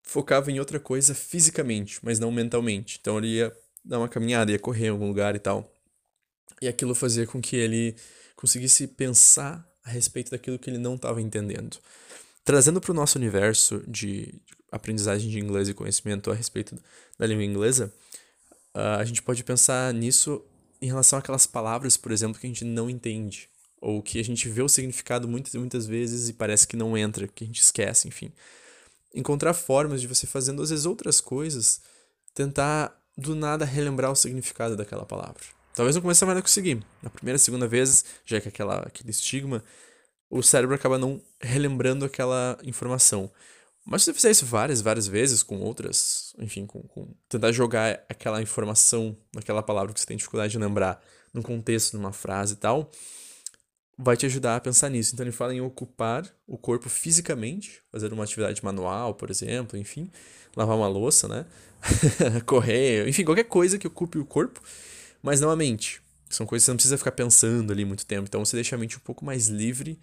focava 0.04 0.52
em 0.52 0.60
outra 0.60 0.80
coisa 0.80 1.16
fisicamente, 1.16 2.00
mas 2.04 2.20
não 2.20 2.32
mentalmente. 2.32 3.00
Então 3.02 3.18
ele 3.18 3.28
ia 3.28 3.56
dar 3.84 4.00
uma 4.00 4.10
caminhada, 4.10 4.52
ia 4.52 4.60
correr 4.60 4.88
em 4.88 4.90
algum 4.90 5.08
lugar 5.08 5.36
e 5.36 5.40
tal. 5.40 5.70
E 6.62 6.68
aquilo 6.68 6.96
fazia 6.96 7.26
com 7.26 7.42
que 7.42 7.56
ele 7.56 7.96
conseguisse 8.36 8.88
pensar 8.88 9.68
a 9.86 9.90
respeito 9.92 10.32
daquilo 10.32 10.60
que 10.60 10.70
ele 10.70 10.78
não 10.78 10.96
estava 10.96 11.22
entendendo. 11.22 11.78
Trazendo 12.44 12.82
para 12.82 12.92
o 12.92 12.94
nosso 12.94 13.18
universo 13.18 13.84
de 13.88 14.34
aprendizagem 14.72 15.30
de 15.30 15.40
inglês 15.40 15.70
e 15.70 15.74
conhecimento 15.74 16.30
a 16.30 16.36
respeito 16.36 16.76
da 17.18 17.26
língua 17.26 17.44
inglesa, 17.44 17.94
uh, 18.76 19.00
a 19.00 19.06
gente 19.06 19.22
pode 19.22 19.44
pensar 19.44 19.94
nisso 19.94 20.44
em 20.82 20.88
relação 20.88 21.18
àquelas 21.18 21.48
palavras, 21.48 21.96
por 21.96 22.12
exemplo, 22.12 22.40
que 22.40 22.46
a 22.46 22.50
gente 22.50 22.66
não 22.66 22.90
entende, 22.90 23.48
ou 23.80 24.02
que 24.02 24.20
a 24.20 24.24
gente 24.24 24.50
vê 24.50 24.62
o 24.62 24.68
significado 24.68 25.28
muitas 25.28 25.54
e 25.54 25.58
muitas 25.58 25.86
vezes 25.86 26.28
e 26.28 26.34
parece 26.34 26.68
que 26.68 26.76
não 26.76 26.98
entra, 26.98 27.28
que 27.28 27.44
a 27.44 27.48
gente 27.48 27.62
esquece, 27.62 28.08
enfim 28.08 28.32
encontrar 29.16 29.54
formas 29.54 30.02
de 30.02 30.08
você 30.08 30.28
fazendo 30.28 30.62
às 30.62 30.70
vezes 30.70 30.86
outras 30.86 31.22
coisas, 31.22 31.82
tentar 32.34 32.94
do 33.18 33.34
nada 33.34 33.64
relembrar 33.64 34.12
o 34.12 34.16
significado 34.16 34.76
daquela 34.76 35.06
palavra. 35.06 35.42
Talvez 35.76 35.96
não 35.96 36.02
comece 36.02 36.24
a 36.24 36.42
conseguir. 36.42 36.82
Na 37.04 37.10
primeira, 37.10 37.38
segunda 37.38 37.68
vez, 37.68 38.06
já 38.26 38.40
que 38.40 38.48
aquela, 38.48 38.80
aquele 38.80 39.12
estigma, 39.12 39.64
o 40.30 40.42
cérebro 40.42 40.76
acaba 40.76 40.98
não 40.98 41.22
relembrando 41.40 42.06
aquela 42.06 42.58
informação. 42.64 43.30
Mas 43.86 44.02
se 44.02 44.06
você 44.06 44.14
fizer 44.14 44.32
isso 44.32 44.46
várias, 44.46 44.82
várias 44.82 45.06
vezes 45.08 45.44
com 45.44 45.60
outras, 45.60 46.34
enfim, 46.40 46.66
com, 46.66 46.82
com 46.82 47.14
tentar 47.30 47.52
jogar 47.52 48.04
aquela 48.10 48.42
informação 48.42 49.16
naquela 49.34 49.62
palavra 49.62 49.94
que 49.94 50.00
você 50.00 50.08
tem 50.08 50.18
dificuldade 50.18 50.54
de 50.54 50.58
lembrar 50.58 51.04
num 51.32 51.42
contexto, 51.42 51.96
numa 51.96 52.12
frase 52.12 52.54
e 52.54 52.58
tal, 52.58 52.90
vai 53.98 54.18
te 54.18 54.26
ajudar 54.26 54.56
a 54.56 54.60
pensar 54.60 54.90
nisso. 54.90 55.14
Então 55.14 55.24
ele 55.24 55.32
fala 55.32 55.54
em 55.54 55.62
ocupar 55.62 56.28
o 56.48 56.58
corpo 56.58 56.90
fisicamente, 56.90 57.82
fazer 57.92 58.12
uma 58.12 58.24
atividade 58.24 58.64
manual, 58.64 59.14
por 59.14 59.30
exemplo, 59.30 59.78
enfim, 59.78 60.10
lavar 60.56 60.76
uma 60.76 60.88
louça, 60.88 61.28
né? 61.28 61.46
Correr, 62.46 63.08
enfim, 63.08 63.24
qualquer 63.24 63.44
coisa 63.44 63.78
que 63.78 63.86
ocupe 63.86 64.18
o 64.18 64.26
corpo, 64.26 64.62
mas 65.26 65.42
não 65.42 65.50
a 65.50 65.56
mente. 65.56 66.02
São 66.30 66.46
coisas 66.46 66.64
que 66.64 66.66
você 66.66 66.72
não 66.72 66.78
precisa 66.78 66.98
ficar 66.98 67.12
pensando 67.12 67.74
ali 67.74 67.84
muito 67.84 68.06
tempo. 68.06 68.26
Então 68.28 68.44
você 68.46 68.56
deixa 68.56 68.76
a 68.76 68.80
mente 68.80 68.98
um 68.98 69.02
pouco 69.02 69.26
mais 69.26 69.48
livre 69.48 70.00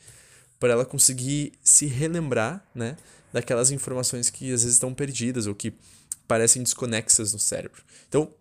para 0.58 0.72
ela 0.72 0.85
conseguir 0.85 1.52
se 1.62 1.87
relembrar, 1.87 2.64
né, 2.74 2.96
daquelas 3.32 3.70
informações 3.70 4.30
que 4.30 4.52
às 4.52 4.62
vezes 4.62 4.74
estão 4.74 4.92
perdidas 4.92 5.46
ou 5.46 5.54
que 5.54 5.72
parecem 6.26 6.62
desconexas 6.62 7.32
no 7.32 7.38
cérebro. 7.38 7.82
Então, 8.08 8.32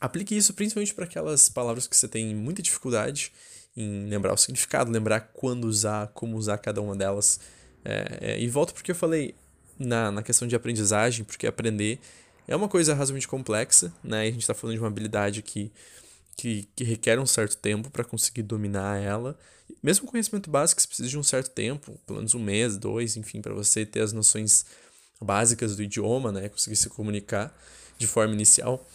aplique 0.00 0.36
isso 0.36 0.54
principalmente 0.54 0.94
para 0.94 1.04
aquelas 1.04 1.48
palavras 1.48 1.86
que 1.86 1.96
você 1.96 2.08
tem 2.08 2.34
muita 2.34 2.62
dificuldade 2.62 3.32
em 3.76 4.06
lembrar 4.06 4.32
o 4.32 4.36
significado, 4.36 4.90
lembrar 4.90 5.20
quando 5.32 5.64
usar, 5.64 6.08
como 6.08 6.36
usar 6.36 6.58
cada 6.58 6.80
uma 6.80 6.94
delas. 6.94 7.40
É, 7.84 8.18
é, 8.20 8.40
e 8.40 8.48
volto 8.48 8.72
porque 8.72 8.90
eu 8.90 8.94
falei 8.94 9.34
na, 9.78 10.10
na 10.10 10.22
questão 10.22 10.46
de 10.46 10.54
aprendizagem, 10.54 11.24
porque 11.24 11.46
aprender 11.46 11.98
é 12.46 12.54
uma 12.54 12.68
coisa 12.68 12.92
razoavelmente 12.92 13.28
complexa, 13.28 13.92
né? 14.02 14.26
E 14.26 14.28
a 14.28 14.32
gente 14.32 14.42
está 14.42 14.54
falando 14.54 14.76
de 14.76 14.80
uma 14.80 14.88
habilidade 14.88 15.42
que, 15.42 15.72
que, 16.36 16.68
que 16.74 16.84
requer 16.84 17.18
um 17.18 17.26
certo 17.26 17.56
tempo 17.56 17.90
para 17.90 18.04
conseguir 18.04 18.42
dominar 18.42 19.00
ela. 19.00 19.38
Mesmo 19.82 20.06
conhecimento 20.06 20.50
básico, 20.50 20.80
você 20.80 20.86
precisa 20.86 21.08
de 21.08 21.18
um 21.18 21.22
certo 21.22 21.50
tempo, 21.50 21.98
pelo 22.06 22.18
menos 22.18 22.34
um 22.34 22.38
mês, 22.38 22.76
dois, 22.76 23.16
enfim, 23.16 23.40
para 23.40 23.54
você 23.54 23.86
ter 23.86 24.00
as 24.00 24.12
noções 24.12 24.64
básicas 25.20 25.74
do 25.76 25.82
idioma, 25.82 26.30
né? 26.30 26.48
Conseguir 26.48 26.76
se 26.76 26.88
comunicar 26.90 27.56
de 27.98 28.06
forma 28.06 28.34
inicial. 28.34 28.86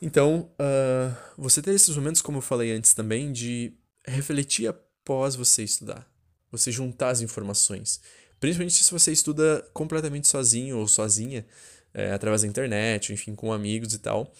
Então, 0.00 0.50
uh, 0.60 1.16
você 1.38 1.62
ter 1.62 1.72
esses 1.74 1.96
momentos, 1.96 2.20
como 2.20 2.38
eu 2.38 2.42
falei 2.42 2.72
antes 2.72 2.92
também, 2.92 3.32
de 3.32 3.72
refletir 4.06 4.68
após 4.68 5.34
você 5.34 5.62
estudar. 5.62 6.06
Você 6.52 6.70
juntar 6.70 7.10
as 7.10 7.20
informações. 7.20 8.00
Principalmente 8.38 8.82
se 8.82 8.90
você 8.90 9.12
estuda 9.12 9.66
completamente 9.72 10.28
sozinho 10.28 10.76
ou 10.78 10.86
sozinha, 10.86 11.46
é, 11.94 12.12
através 12.12 12.42
da 12.42 12.48
internet, 12.48 13.12
enfim, 13.12 13.34
com 13.34 13.52
amigos 13.52 13.94
e 13.94 13.98
tal. 13.98 14.30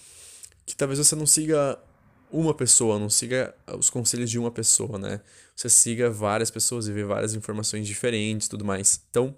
Que 0.66 0.76
talvez 0.76 0.98
você 0.98 1.14
não 1.14 1.26
siga 1.26 1.78
uma 2.30 2.52
pessoa, 2.52 2.98
não 2.98 3.08
siga 3.08 3.54
os 3.78 3.88
conselhos 3.88 4.30
de 4.30 4.38
uma 4.38 4.50
pessoa, 4.50 4.98
né? 4.98 5.20
Você 5.54 5.68
siga 5.68 6.10
várias 6.10 6.50
pessoas 6.50 6.88
e 6.88 6.92
vê 6.92 7.04
várias 7.04 7.34
informações 7.34 7.86
diferentes 7.86 8.48
tudo 8.48 8.64
mais. 8.64 9.00
Então, 9.10 9.36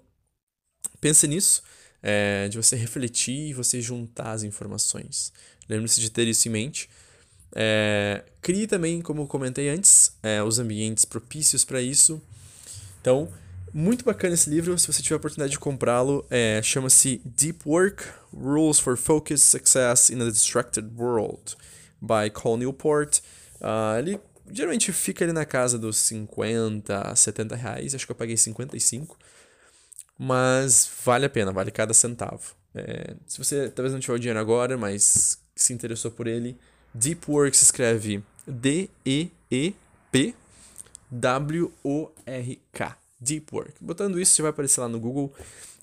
pense 0.99 1.27
nisso, 1.27 1.61
é, 2.01 2.47
de 2.49 2.57
você 2.57 2.75
refletir 2.75 3.49
e 3.49 3.53
você 3.53 3.81
juntar 3.81 4.31
as 4.31 4.43
informações. 4.43 5.31
Lembre-se 5.69 6.01
de 6.01 6.09
ter 6.09 6.27
isso 6.27 6.47
em 6.47 6.51
mente 6.51 6.89
é, 7.55 8.23
crie 8.41 8.67
também, 8.67 9.01
como 9.01 9.25
comentei 9.27 9.69
antes, 9.69 10.15
é, 10.21 10.41
os 10.43 10.59
ambientes 10.59 11.05
propícios 11.05 11.63
para 11.63 11.81
isso. 11.81 12.21
Então, 13.01 13.31
muito 13.77 14.03
bacana 14.03 14.33
esse 14.33 14.49
livro. 14.49 14.75
Se 14.79 14.87
você 14.87 15.03
tiver 15.03 15.13
a 15.13 15.17
oportunidade 15.17 15.51
de 15.51 15.59
comprá-lo, 15.59 16.25
é, 16.31 16.59
chama-se 16.63 17.21
Deep 17.23 17.59
Work: 17.63 18.03
Rules 18.33 18.79
for 18.79 18.97
Focus 18.97 19.43
Success 19.43 20.09
in 20.09 20.19
a 20.19 20.25
Distracted 20.25 20.89
World, 20.97 21.55
by 22.01 22.31
Cole 22.33 22.57
Newport. 22.57 23.19
Uh, 23.61 23.99
ele 23.99 24.19
geralmente 24.51 24.91
fica 24.91 25.23
ali 25.23 25.31
na 25.31 25.45
casa 25.45 25.77
dos 25.77 25.97
50, 25.97 27.15
70 27.15 27.55
reais. 27.55 27.93
Acho 27.93 28.07
que 28.07 28.11
eu 28.11 28.15
paguei 28.15 28.35
55. 28.35 29.15
Mas 30.17 30.89
vale 31.05 31.27
a 31.27 31.29
pena, 31.29 31.51
vale 31.51 31.69
cada 31.69 31.93
centavo. 31.93 32.55
É, 32.73 33.15
se 33.27 33.37
você 33.37 33.69
talvez 33.69 33.93
não 33.93 33.99
tiver 33.99 34.15
o 34.15 34.19
dinheiro 34.19 34.39
agora, 34.39 34.75
mas 34.75 35.39
se 35.55 35.71
interessou 35.71 36.09
por 36.09 36.25
ele, 36.25 36.57
Deep 36.95 37.29
Work 37.29 37.55
se 37.55 37.65
escreve 37.65 38.23
D-E-E-P-W-O-R-K. 38.47 39.07
Deep 43.19 43.53
Work. 43.53 43.73
Botando 43.81 44.19
isso, 44.19 44.33
você 44.33 44.41
vai 44.41 44.51
aparecer 44.51 44.81
lá 44.81 44.87
no 44.87 44.99
Google. 44.99 45.33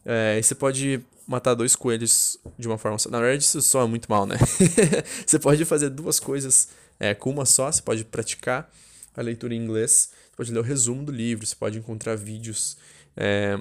É, 0.05 0.39
e 0.39 0.43
você 0.43 0.55
pode 0.55 1.01
matar 1.27 1.55
dois 1.55 1.75
coelhos 1.75 2.39
de 2.59 2.67
uma 2.69 2.79
forma 2.79 2.99
só. 2.99 3.11
Na 3.11 3.19
verdade, 3.21 3.43
isso 3.43 3.61
soa 3.63 3.89
muito 3.89 4.11
mal, 4.11 4.27
né? 4.27 4.37
você 5.27 5.39
pode 5.39 5.65
fazer 5.65 5.89
duas 5.91 6.21
coisas 6.21 6.69
é, 7.01 7.15
com 7.15 7.31
uma 7.31 7.47
só. 7.47 7.71
Você 7.71 7.83
pode 7.83 8.05
praticar 8.05 8.71
a 9.17 9.23
leitura 9.23 9.55
em 9.55 9.63
inglês. 9.63 10.11
Você 10.31 10.37
pode 10.37 10.53
ler 10.53 10.59
o 10.59 10.63
resumo 10.63 11.05
do 11.05 11.13
livro. 11.13 11.47
Você 11.47 11.57
pode 11.57 11.79
encontrar 11.79 12.17
vídeos 12.17 12.77
é, 13.17 13.59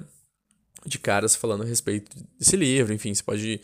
de 0.86 0.99
caras 0.99 1.36
falando 1.36 1.63
a 1.63 1.65
respeito 1.65 2.12
desse 2.38 2.55
livro. 2.55 2.93
Enfim, 2.93 3.13
você 3.13 3.23
pode 3.23 3.62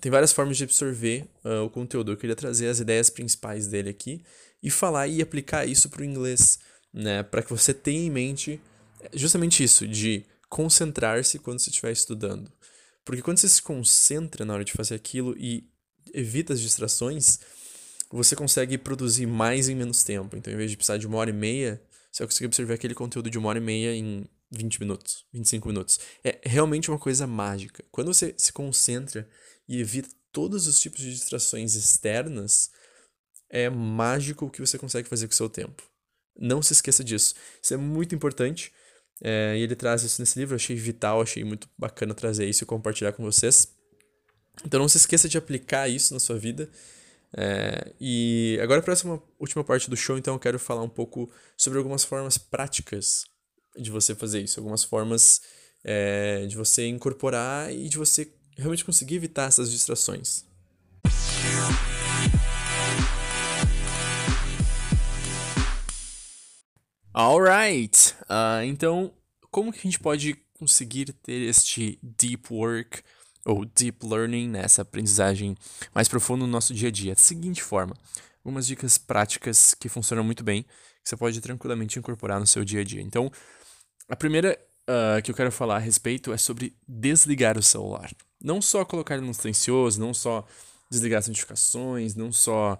tem 0.00 0.12
várias 0.12 0.32
formas 0.32 0.56
de 0.56 0.64
absorver 0.64 1.24
uh, 1.44 1.64
o 1.64 1.70
conteúdo. 1.70 2.12
Eu 2.12 2.16
queria 2.16 2.36
trazer 2.36 2.68
as 2.68 2.78
ideias 2.78 3.08
principais 3.08 3.66
dele 3.66 3.88
aqui 3.88 4.22
e 4.62 4.70
falar 4.70 5.08
e 5.08 5.22
aplicar 5.22 5.66
isso 5.66 5.88
para 5.88 6.02
o 6.02 6.04
inglês, 6.04 6.58
né? 6.92 7.22
Para 7.22 7.42
que 7.42 7.50
você 7.50 7.72
tenha 7.72 8.06
em 8.06 8.10
mente 8.10 8.60
justamente 9.12 9.62
isso, 9.62 9.86
de 9.86 10.24
concentrar-se 10.48 11.38
quando 11.38 11.58
você 11.58 11.70
estiver 11.70 11.92
estudando. 11.92 12.50
Porque 13.04 13.22
quando 13.22 13.38
você 13.38 13.48
se 13.48 13.62
concentra 13.62 14.44
na 14.44 14.54
hora 14.54 14.64
de 14.64 14.72
fazer 14.72 14.94
aquilo 14.94 15.34
e 15.38 15.68
evita 16.12 16.52
as 16.52 16.60
distrações, 16.60 17.38
você 18.10 18.34
consegue 18.34 18.78
produzir 18.78 19.26
mais 19.26 19.68
em 19.68 19.74
menos 19.74 20.02
tempo. 20.02 20.36
Então, 20.36 20.52
em 20.52 20.56
vez 20.56 20.70
de 20.70 20.76
precisar 20.76 20.98
de 20.98 21.06
uma 21.06 21.18
hora 21.18 21.30
e 21.30 21.32
meia, 21.32 21.82
você 22.10 22.22
vai 22.22 22.28
conseguir 22.28 22.46
absorver 22.46 22.74
aquele 22.74 22.94
conteúdo 22.94 23.30
de 23.30 23.38
uma 23.38 23.48
hora 23.48 23.58
e 23.58 23.62
meia 23.62 23.94
em 23.94 24.26
20 24.50 24.80
minutos, 24.80 25.24
25 25.32 25.68
minutos. 25.68 26.00
É 26.24 26.40
realmente 26.44 26.90
uma 26.90 26.98
coisa 26.98 27.26
mágica. 27.26 27.84
Quando 27.90 28.12
você 28.12 28.34
se 28.36 28.52
concentra 28.52 29.28
e 29.68 29.80
evita 29.80 30.08
todos 30.32 30.66
os 30.66 30.80
tipos 30.80 31.00
de 31.00 31.12
distrações 31.12 31.74
externas, 31.74 32.70
é 33.50 33.68
mágico 33.68 34.46
o 34.46 34.50
que 34.50 34.60
você 34.60 34.78
consegue 34.78 35.08
fazer 35.08 35.26
com 35.26 35.32
o 35.32 35.36
seu 35.36 35.48
tempo. 35.48 35.82
Não 36.38 36.62
se 36.62 36.72
esqueça 36.72 37.02
disso. 37.02 37.34
Isso 37.62 37.74
é 37.74 37.76
muito 37.76 38.14
importante. 38.14 38.72
É, 39.22 39.56
e 39.56 39.62
ele 39.62 39.74
traz 39.74 40.02
isso 40.02 40.20
nesse 40.22 40.38
livro, 40.38 40.54
achei 40.54 40.76
vital, 40.76 41.20
achei 41.20 41.42
muito 41.44 41.68
bacana 41.76 42.14
trazer 42.14 42.48
isso 42.48 42.64
e 42.64 42.66
compartilhar 42.66 43.12
com 43.12 43.24
vocês. 43.24 43.68
Então 44.64 44.80
não 44.80 44.88
se 44.88 44.96
esqueça 44.96 45.28
de 45.28 45.38
aplicar 45.38 45.88
isso 45.88 46.14
na 46.14 46.20
sua 46.20 46.38
vida. 46.38 46.68
É, 47.36 47.92
e 48.00 48.58
agora, 48.62 48.80
para 48.80 48.92
essa 48.92 49.06
última 49.38 49.62
parte 49.62 49.90
do 49.90 49.96
show, 49.96 50.16
então 50.16 50.34
eu 50.34 50.40
quero 50.40 50.58
falar 50.58 50.82
um 50.82 50.88
pouco 50.88 51.30
sobre 51.56 51.78
algumas 51.78 52.04
formas 52.04 52.38
práticas 52.38 53.24
de 53.76 53.90
você 53.90 54.14
fazer 54.14 54.40
isso, 54.40 54.58
algumas 54.58 54.82
formas 54.82 55.42
é, 55.84 56.46
de 56.46 56.56
você 56.56 56.86
incorporar 56.86 57.72
e 57.72 57.88
de 57.88 57.98
você 57.98 58.32
realmente 58.56 58.84
conseguir 58.84 59.16
evitar 59.16 59.48
essas 59.48 59.70
distrações. 59.70 60.44
Alright! 67.18 68.14
Uh, 68.30 68.62
então, 68.64 69.12
como 69.50 69.72
que 69.72 69.80
a 69.80 69.82
gente 69.82 69.98
pode 69.98 70.36
conseguir 70.56 71.12
ter 71.14 71.42
este 71.42 71.98
deep 72.00 72.46
work 72.48 73.02
ou 73.44 73.64
deep 73.64 74.06
learning, 74.06 74.48
né, 74.50 74.60
essa 74.62 74.82
aprendizagem 74.82 75.56
mais 75.92 76.06
profunda 76.06 76.46
no 76.46 76.52
nosso 76.52 76.72
dia 76.72 76.86
a 76.86 76.92
dia? 76.92 77.16
Da 77.16 77.20
seguinte 77.20 77.60
forma, 77.60 77.96
algumas 78.36 78.68
dicas 78.68 78.98
práticas 78.98 79.74
que 79.74 79.88
funcionam 79.88 80.22
muito 80.22 80.44
bem, 80.44 80.62
que 80.62 81.08
você 81.08 81.16
pode 81.16 81.40
tranquilamente 81.40 81.98
incorporar 81.98 82.38
no 82.38 82.46
seu 82.46 82.64
dia 82.64 82.82
a 82.82 82.84
dia. 82.84 83.02
Então, 83.02 83.32
a 84.08 84.14
primeira 84.14 84.56
uh, 84.88 85.20
que 85.20 85.32
eu 85.32 85.34
quero 85.34 85.50
falar 85.50 85.74
a 85.74 85.80
respeito 85.80 86.32
é 86.32 86.36
sobre 86.36 86.76
desligar 86.86 87.58
o 87.58 87.62
celular. 87.64 88.12
Não 88.40 88.62
só 88.62 88.84
colocar 88.84 89.16
ele 89.16 89.26
no 89.26 89.34
silencioso, 89.34 89.98
não 89.98 90.14
só 90.14 90.46
desligar 90.88 91.18
as 91.18 91.26
notificações, 91.26 92.14
não 92.14 92.30
só 92.30 92.78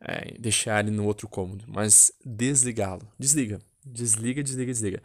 é, 0.00 0.38
deixar 0.38 0.78
ele 0.86 0.94
no 0.94 1.06
outro 1.06 1.26
cômodo, 1.26 1.64
mas 1.66 2.12
desligá-lo. 2.24 3.02
Desliga. 3.18 3.58
Desliga, 3.84 4.42
desliga, 4.42 4.72
desliga. 4.72 5.02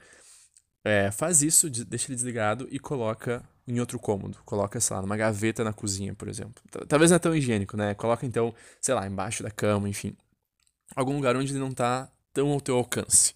É, 0.84 1.10
faz 1.12 1.42
isso, 1.42 1.70
deixa 1.70 2.08
ele 2.08 2.16
desligado 2.16 2.68
e 2.70 2.78
coloca 2.78 3.44
em 3.68 3.80
outro 3.80 3.98
cômodo. 4.00 4.38
Coloca, 4.46 4.80
sei 4.80 4.96
lá, 4.96 5.02
numa 5.02 5.18
gaveta 5.18 5.64
na 5.64 5.74
cozinha, 5.74 6.14
por 6.14 6.28
exemplo. 6.28 6.64
Talvez 6.88 7.10
não 7.10 7.16
é 7.16 7.20
tão 7.20 7.36
higiênico, 7.36 7.76
né? 7.76 7.94
Coloca 7.96 8.26
então, 8.26 8.54
sei 8.80 8.94
lá, 8.94 9.08
embaixo 9.08 9.42
da 9.42 9.50
cama, 9.50 9.90
enfim. 9.90 10.16
Algum 10.96 11.16
lugar 11.16 11.36
onde 11.36 11.52
ele 11.52 11.60
não 11.60 11.72
tá 11.72 12.12
tão 12.32 12.52
ao 12.52 12.62
teu 12.62 12.76
alcance. 12.76 13.34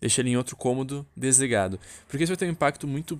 Deixa 0.00 0.20
ele 0.20 0.30
em 0.30 0.36
outro 0.36 0.56
cômodo 0.56 1.06
desligado. 1.16 1.80
Porque 2.08 2.24
isso 2.24 2.32
vai 2.32 2.36
ter 2.36 2.46
um 2.46 2.50
impacto 2.50 2.86
muito 2.86 3.18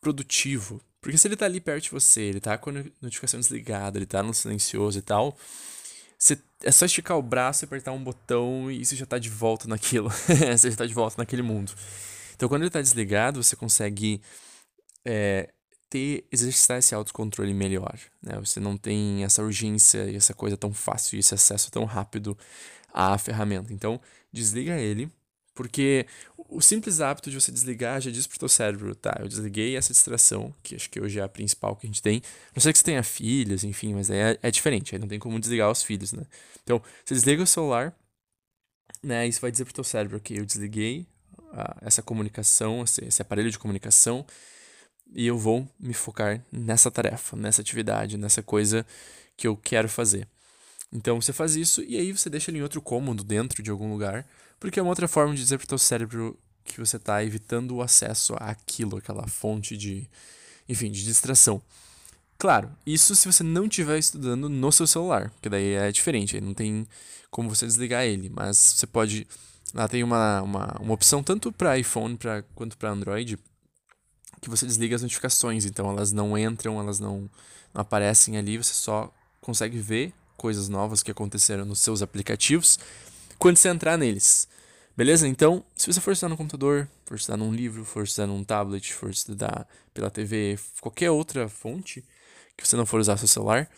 produtivo. 0.00 0.80
Porque 1.00 1.18
se 1.18 1.26
ele 1.26 1.36
tá 1.36 1.46
ali 1.46 1.60
perto 1.60 1.84
de 1.84 1.90
você, 1.90 2.22
ele 2.22 2.40
tá 2.40 2.56
com 2.56 2.70
a 2.70 2.84
notificação 3.02 3.40
desligada, 3.40 3.98
ele 3.98 4.06
tá 4.06 4.22
no 4.22 4.32
silencioso 4.32 4.98
e 4.98 5.02
tal, 5.02 5.36
você, 6.24 6.38
é 6.62 6.72
só 6.72 6.86
esticar 6.86 7.18
o 7.18 7.22
braço, 7.22 7.66
apertar 7.66 7.92
um 7.92 8.02
botão 8.02 8.70
e 8.70 8.82
você 8.82 8.96
já 8.96 9.04
está 9.04 9.18
de 9.18 9.28
volta 9.28 9.68
naquilo. 9.68 10.08
você 10.26 10.68
já 10.68 10.68
está 10.68 10.86
de 10.86 10.94
volta 10.94 11.16
naquele 11.18 11.42
mundo. 11.42 11.72
Então, 12.34 12.48
quando 12.48 12.62
ele 12.62 12.68
está 12.68 12.80
desligado, 12.80 13.42
você 13.42 13.54
consegue 13.54 14.22
é, 15.04 15.50
ter, 15.90 16.26
exercitar 16.32 16.78
esse 16.78 16.94
autocontrole 16.94 17.52
melhor. 17.52 17.98
Né? 18.22 18.38
Você 18.40 18.58
não 18.58 18.74
tem 18.74 19.22
essa 19.22 19.42
urgência 19.42 20.10
e 20.10 20.16
essa 20.16 20.32
coisa 20.32 20.56
tão 20.56 20.72
fácil, 20.72 21.18
esse 21.18 21.34
acesso 21.34 21.70
tão 21.70 21.84
rápido 21.84 22.38
à 22.92 23.18
ferramenta. 23.18 23.70
Então, 23.70 24.00
desliga 24.32 24.80
ele 24.80 25.10
porque 25.54 26.06
o 26.54 26.60
simples 26.60 27.00
hábito 27.00 27.30
de 27.30 27.40
você 27.40 27.50
desligar 27.50 28.00
já 28.00 28.10
diz 28.10 28.26
pro 28.26 28.38
teu 28.38 28.48
cérebro, 28.48 28.94
tá, 28.94 29.16
eu 29.20 29.28
desliguei 29.28 29.76
essa 29.76 29.92
distração, 29.92 30.54
que 30.62 30.76
acho 30.76 30.88
que 30.88 31.00
hoje 31.00 31.18
é 31.18 31.22
a 31.22 31.28
principal 31.28 31.74
que 31.74 31.86
a 31.86 31.88
gente 31.88 32.00
tem. 32.00 32.22
Não 32.54 32.62
sei 32.62 32.72
que 32.72 32.78
você 32.78 32.84
tenha 32.84 33.02
filhos, 33.02 33.64
enfim, 33.64 33.92
mas 33.94 34.08
é, 34.08 34.38
é 34.40 34.50
diferente, 34.50 34.94
aí 34.94 35.00
não 35.00 35.08
tem 35.08 35.18
como 35.18 35.38
desligar 35.40 35.70
os 35.70 35.82
filhos, 35.82 36.12
né? 36.12 36.24
Então, 36.62 36.80
você 37.04 37.14
desliga 37.14 37.42
o 37.42 37.46
celular, 37.46 37.94
né, 39.02 39.26
isso 39.26 39.40
vai 39.40 39.50
dizer 39.50 39.64
pro 39.64 39.74
teu 39.74 39.84
cérebro, 39.84 40.16
ok, 40.16 40.38
eu 40.38 40.46
desliguei 40.46 41.06
a, 41.52 41.76
essa 41.82 42.02
comunicação, 42.02 42.84
esse, 42.84 43.04
esse 43.04 43.20
aparelho 43.20 43.50
de 43.50 43.58
comunicação, 43.58 44.24
e 45.12 45.26
eu 45.26 45.36
vou 45.36 45.68
me 45.78 45.92
focar 45.92 46.40
nessa 46.52 46.90
tarefa, 46.90 47.36
nessa 47.36 47.60
atividade, 47.60 48.16
nessa 48.16 48.42
coisa 48.42 48.86
que 49.36 49.46
eu 49.46 49.56
quero 49.56 49.88
fazer. 49.88 50.26
Então 50.92 51.20
você 51.20 51.32
faz 51.32 51.56
isso 51.56 51.82
e 51.82 51.96
aí 51.96 52.12
você 52.12 52.30
deixa 52.30 52.50
ele 52.50 52.58
em 52.58 52.62
outro 52.62 52.80
cômodo 52.80 53.24
dentro 53.24 53.62
de 53.62 53.70
algum 53.70 53.90
lugar 53.90 54.24
porque 54.64 54.78
é 54.78 54.82
uma 54.82 54.90
outra 54.90 55.06
forma 55.06 55.34
de 55.34 55.42
dizer 55.42 55.58
para 55.58 55.64
o 55.64 55.68
teu 55.68 55.78
cérebro 55.78 56.38
que 56.64 56.78
você 56.78 56.96
está 56.96 57.22
evitando 57.22 57.76
o 57.76 57.82
acesso 57.82 58.34
àquilo, 58.38 58.96
aquela 58.96 59.26
fonte 59.26 59.76
de, 59.76 60.08
enfim, 60.68 60.90
de 60.90 61.04
distração. 61.04 61.60
Claro, 62.38 62.70
isso 62.86 63.14
se 63.14 63.26
você 63.26 63.42
não 63.42 63.66
estiver 63.66 63.98
estudando 63.98 64.48
no 64.48 64.72
seu 64.72 64.86
celular, 64.86 65.32
que 65.40 65.48
daí 65.48 65.74
é 65.74 65.92
diferente, 65.92 66.36
aí 66.36 66.40
não 66.40 66.54
tem 66.54 66.86
como 67.30 67.48
você 67.48 67.66
desligar 67.66 68.04
ele, 68.04 68.28
mas 68.28 68.56
você 68.56 68.86
pode. 68.86 69.26
Lá 69.72 69.88
tem 69.88 70.02
uma, 70.02 70.42
uma, 70.42 70.76
uma 70.80 70.94
opção 70.94 71.22
tanto 71.22 71.50
para 71.50 71.78
iPhone 71.78 72.16
pra, 72.16 72.42
quanto 72.54 72.76
para 72.76 72.90
Android 72.90 73.38
que 74.40 74.50
você 74.50 74.66
desliga 74.66 74.94
as 74.94 75.02
notificações, 75.02 75.64
então 75.64 75.90
elas 75.90 76.12
não 76.12 76.36
entram, 76.36 76.78
elas 76.78 77.00
não, 77.00 77.30
não 77.72 77.80
aparecem 77.80 78.36
ali, 78.36 78.58
você 78.58 78.74
só 78.74 79.12
consegue 79.40 79.78
ver 79.78 80.12
coisas 80.36 80.68
novas 80.68 81.02
que 81.02 81.10
aconteceram 81.10 81.64
nos 81.64 81.80
seus 81.80 82.02
aplicativos 82.02 82.78
quando 83.38 83.56
você 83.56 83.68
entrar 83.68 83.96
neles. 83.96 84.46
Beleza? 84.96 85.26
Então, 85.26 85.64
se 85.74 85.92
você 85.92 86.00
for 86.00 86.12
estudar 86.12 86.28
no 86.28 86.36
computador, 86.36 86.88
for 87.04 87.16
estudar 87.16 87.36
num 87.36 87.52
livro, 87.52 87.84
for 87.84 88.04
estudar 88.04 88.28
num 88.28 88.44
tablet, 88.44 88.92
for 88.94 89.10
estudar 89.10 89.66
pela 89.92 90.08
TV, 90.08 90.56
qualquer 90.80 91.10
outra 91.10 91.48
fonte 91.48 92.04
que 92.56 92.66
você 92.66 92.76
não 92.76 92.86
for 92.86 93.00
usar 93.00 93.16
seu 93.16 93.26
celular, 93.26 93.68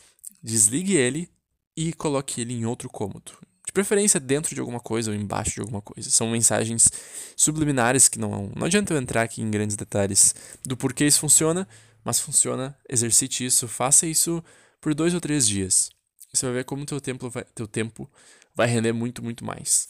desligue 0.43 0.95
ele 0.95 1.31
e 1.75 1.93
coloque 1.95 2.43
ele 2.43 2.53
em 2.53 2.67
outro 2.67 2.91
cômodo. 2.91 3.33
De 3.65 3.73
preferência 3.73 4.21
dentro 4.21 4.55
de 4.55 4.61
alguma 4.61 4.79
coisa 4.79 5.11
ou 5.11 5.17
embaixo 5.17 5.55
de 5.55 5.61
alguma 5.61 5.81
coisa. 5.81 6.11
São 6.11 6.31
mensagens 6.31 6.91
subliminares 7.35 8.09
que 8.09 8.19
não, 8.19 8.53
não 8.55 8.67
adianta 8.67 8.93
eu 8.93 8.99
entrar 8.99 9.23
aqui 9.23 9.41
em 9.41 9.51
grandes 9.51 9.75
detalhes 9.75 10.35
do 10.65 10.77
porquê 10.77 11.07
isso 11.07 11.21
funciona, 11.21 11.67
mas 12.05 12.21
funciona, 12.21 12.77
exercite 12.89 13.45
isso, 13.45 13.67
faça 13.67 14.07
isso 14.07 14.45
por 14.83 14.95
dois 14.95 15.15
ou 15.15 15.21
três 15.21 15.49
dias. 15.49 15.91
Você 16.33 16.45
vai 16.45 16.57
ver 16.57 16.65
como 16.65 16.85
teu 16.85 17.01
tempo 17.01 17.31
vai, 17.31 17.45
teu 17.55 17.67
tempo 17.67 18.09
vai 18.55 18.67
render 18.67 18.93
muito, 18.93 19.25
muito 19.25 19.45
mais. 19.45 19.89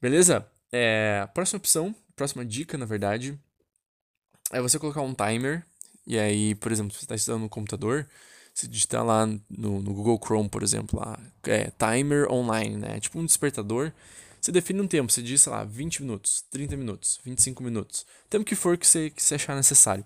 Beleza? 0.00 0.50
É, 0.72 1.28
próxima 1.34 1.58
opção, 1.58 1.94
próxima 2.16 2.44
dica, 2.44 2.78
na 2.78 2.86
verdade, 2.86 3.38
é 4.50 4.60
você 4.60 4.78
colocar 4.78 5.02
um 5.02 5.14
timer. 5.14 5.64
E 6.06 6.18
aí, 6.18 6.54
por 6.56 6.72
exemplo, 6.72 6.92
se 6.92 6.98
você 6.98 7.04
está 7.04 7.14
estudando 7.14 7.42
no 7.42 7.48
computador, 7.48 8.08
você 8.54 8.66
digitar 8.66 9.04
lá 9.04 9.26
no, 9.26 9.38
no, 9.48 9.94
Google 9.94 10.18
Chrome, 10.22 10.48
por 10.48 10.62
exemplo, 10.62 10.98
lá, 10.98 11.18
é, 11.44 11.70
timer 11.70 12.30
online, 12.30 12.76
né? 12.76 13.00
Tipo 13.00 13.18
um 13.18 13.26
despertador. 13.26 13.92
Você 14.40 14.50
define 14.50 14.80
um 14.80 14.88
tempo, 14.88 15.12
você 15.12 15.22
diz, 15.22 15.42
sei 15.42 15.52
lá, 15.52 15.62
20 15.62 16.02
minutos, 16.02 16.44
30 16.50 16.76
minutos, 16.76 17.20
25 17.24 17.62
minutos. 17.62 18.04
Tempo 18.28 18.44
que 18.44 18.56
for 18.56 18.76
que 18.76 18.86
você, 18.86 19.10
que 19.10 19.22
você 19.22 19.36
achar 19.36 19.54
necessário. 19.54 20.02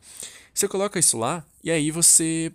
Você 0.53 0.69
coloca 0.69 0.99
isso 0.99 1.17
lá 1.17 1.45
e 1.65 1.71
aí 1.71 1.91
você 1.91 2.53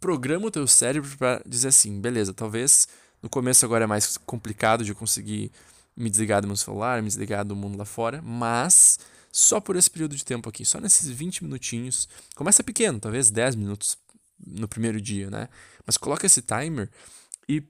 programa 0.00 0.46
o 0.46 0.50
teu 0.50 0.66
cérebro 0.66 1.16
para 1.16 1.42
dizer 1.46 1.68
assim, 1.68 1.98
beleza, 2.00 2.32
talvez 2.34 2.86
no 3.22 3.28
começo 3.28 3.64
agora 3.64 3.84
é 3.84 3.86
mais 3.86 4.16
complicado 4.18 4.84
de 4.84 4.94
conseguir 4.94 5.50
me 5.98 6.08
desligar 6.08 6.40
do 6.40 6.46
meu 6.46 6.56
celular, 6.56 7.02
me 7.02 7.08
desligar 7.08 7.44
do 7.44 7.56
mundo 7.56 7.76
lá 7.76 7.84
fora, 7.84 8.22
mas 8.22 9.00
só 9.32 9.60
por 9.60 9.74
esse 9.74 9.90
período 9.90 10.14
de 10.14 10.24
tempo 10.24 10.48
aqui, 10.48 10.64
só 10.64 10.80
nesses 10.80 11.08
20 11.08 11.42
minutinhos. 11.42 12.08
Começa 12.36 12.62
pequeno, 12.62 13.00
talvez 13.00 13.30
10 13.30 13.56
minutos 13.56 13.98
no 14.38 14.68
primeiro 14.68 15.00
dia, 15.00 15.28
né? 15.28 15.48
Mas 15.84 15.96
coloca 15.96 16.24
esse 16.24 16.40
timer 16.40 16.88
e 17.48 17.62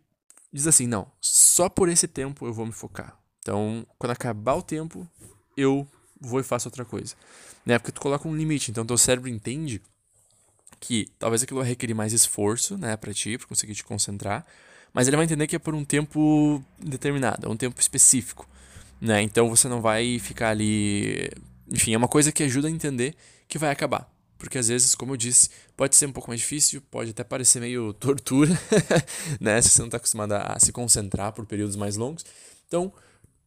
diz 0.53 0.67
assim: 0.67 0.87
não, 0.87 1.11
só 1.21 1.71
por 1.71 1.88
esse 1.88 2.07
tempo 2.07 2.47
eu 2.47 2.53
vou 2.53 2.67
me 2.67 2.73
focar. 2.73 3.19
Então, 3.41 3.87
quando 3.99 4.11
acabar 4.11 4.55
o 4.55 4.62
tempo, 4.62 5.09
eu 5.57 5.88
vou 6.21 6.38
e 6.38 6.43
faço 6.43 6.69
outra 6.69 6.85
coisa. 6.85 7.14
Né? 7.64 7.79
Porque 7.79 7.93
tu 7.93 8.01
coloca 8.01 8.29
um 8.29 8.37
limite, 8.37 8.71
então 8.71 8.85
teu 8.85 8.99
cérebro 8.99 9.29
entende 9.29 9.81
que 10.79 11.11
talvez 11.19 11.43
aquilo 11.43 11.61
vai 11.61 11.95
mais 11.95 12.12
esforço, 12.12 12.77
né, 12.77 12.97
para 12.97 13.12
ti, 13.12 13.37
para 13.37 13.49
conseguir 13.49 13.75
te 13.75 13.83
concentrar, 13.83 14.47
mas 14.92 15.07
ele 15.07 15.16
vai 15.16 15.24
entender 15.24 15.46
que 15.46 15.57
é 15.57 15.59
por 15.59 15.74
um 15.74 15.85
tempo 15.85 16.62
determinado, 16.79 17.46
é 17.46 17.51
um 17.51 17.57
tempo 17.57 17.81
específico, 17.81 18.48
né? 19.01 19.22
Então 19.22 19.48
você 19.48 19.68
não 19.68 19.81
vai 19.81 20.18
ficar 20.18 20.51
ali, 20.51 21.31
enfim, 21.70 21.94
é 21.94 21.98
uma 21.98 22.09
coisa 22.09 22.33
que 22.33 22.42
ajuda 22.42 22.68
a 22.68 22.70
entender 22.70 23.14
que 23.46 23.59
vai 23.59 23.70
acabar. 23.70 24.11
Porque 24.38 24.57
às 24.57 24.68
vezes, 24.68 24.94
como 24.94 25.12
eu 25.12 25.16
disse, 25.16 25.51
pode 25.77 25.96
ser 25.96 26.07
um 26.07 26.12
pouco 26.12 26.31
mais 26.31 26.40
difícil, 26.40 26.81
pode 26.81 27.11
até 27.11 27.24
parecer 27.24 27.61
meio 27.61 27.92
tortura, 27.98 28.57
né? 29.40 29.61
Se 29.61 29.70
você 29.70 29.81
não 29.81 29.88
está 29.88 29.96
acostumado 29.96 30.33
a 30.33 30.57
se 30.61 30.72
concentrar 30.72 31.33
por 31.33 31.44
períodos 31.44 31.74
mais 31.74 31.96
longos. 31.96 32.24
Então, 32.66 32.92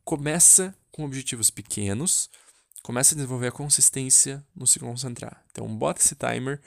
começa 0.04 0.76
com 0.92 1.06
objetivos 1.06 1.50
pequenos, 1.50 2.30
começa 2.84 3.14
a 3.14 3.16
desenvolver 3.16 3.48
a 3.48 3.52
consistência 3.52 4.44
no 4.54 4.68
se 4.68 4.80
concentrar. 4.80 5.42
Então, 5.52 5.66
bota 5.68 6.02
esse 6.02 6.16
timer, 6.16 6.60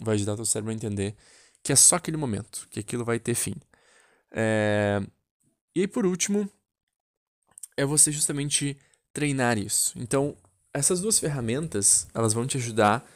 vai 0.00 0.14
ajudar 0.14 0.32
o 0.32 0.36
teu 0.36 0.46
cérebro 0.46 0.72
a 0.72 0.74
entender 0.74 1.14
que 1.62 1.72
é 1.72 1.76
só 1.76 1.96
aquele 1.96 2.16
momento, 2.16 2.66
que 2.70 2.80
aquilo 2.80 3.04
vai 3.04 3.18
ter 3.18 3.34
fim. 3.34 3.54
É... 4.32 5.00
E 5.74 5.80
aí, 5.80 5.88
por 5.88 6.06
último, 6.06 6.48
é 7.76 7.84
você 7.84 8.10
justamente 8.10 8.76
treinar 9.12 9.58
isso. 9.58 9.92
Então, 9.98 10.36
essas 10.72 11.00
duas 11.00 11.18
ferramentas, 11.18 12.06
elas 12.14 12.32
vão 12.32 12.46
te 12.46 12.56
ajudar 12.56 13.06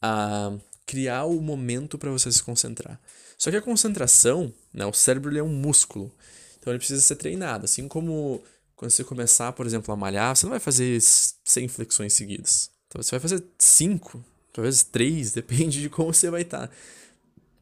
a 0.00 0.52
criar 0.86 1.24
o 1.24 1.40
momento 1.40 1.98
para 1.98 2.10
você 2.10 2.30
se 2.30 2.42
concentrar. 2.42 3.00
Só 3.38 3.50
que 3.50 3.56
a 3.56 3.62
concentração, 3.62 4.52
né, 4.72 4.86
o 4.86 4.92
cérebro 4.92 5.36
é 5.36 5.42
um 5.42 5.48
músculo. 5.48 6.12
Então 6.58 6.72
ele 6.72 6.78
precisa 6.78 7.00
ser 7.00 7.16
treinado, 7.16 7.64
assim 7.64 7.88
como 7.88 8.42
quando 8.76 8.90
você 8.90 9.04
começar, 9.04 9.52
por 9.52 9.66
exemplo, 9.66 9.92
a 9.92 9.96
malhar, 9.96 10.36
você 10.36 10.44
não 10.46 10.50
vai 10.50 10.60
fazer 10.60 11.00
100 11.00 11.68
flexões 11.68 12.12
seguidas. 12.12 12.70
Então 12.88 13.02
você 13.02 13.12
vai 13.12 13.20
fazer 13.20 13.44
5, 13.58 14.24
talvez 14.52 14.82
3, 14.82 15.32
depende 15.34 15.80
de 15.80 15.88
como 15.88 16.12
você 16.12 16.30
vai 16.30 16.42
estar. 16.42 16.68
Tá. 16.68 16.74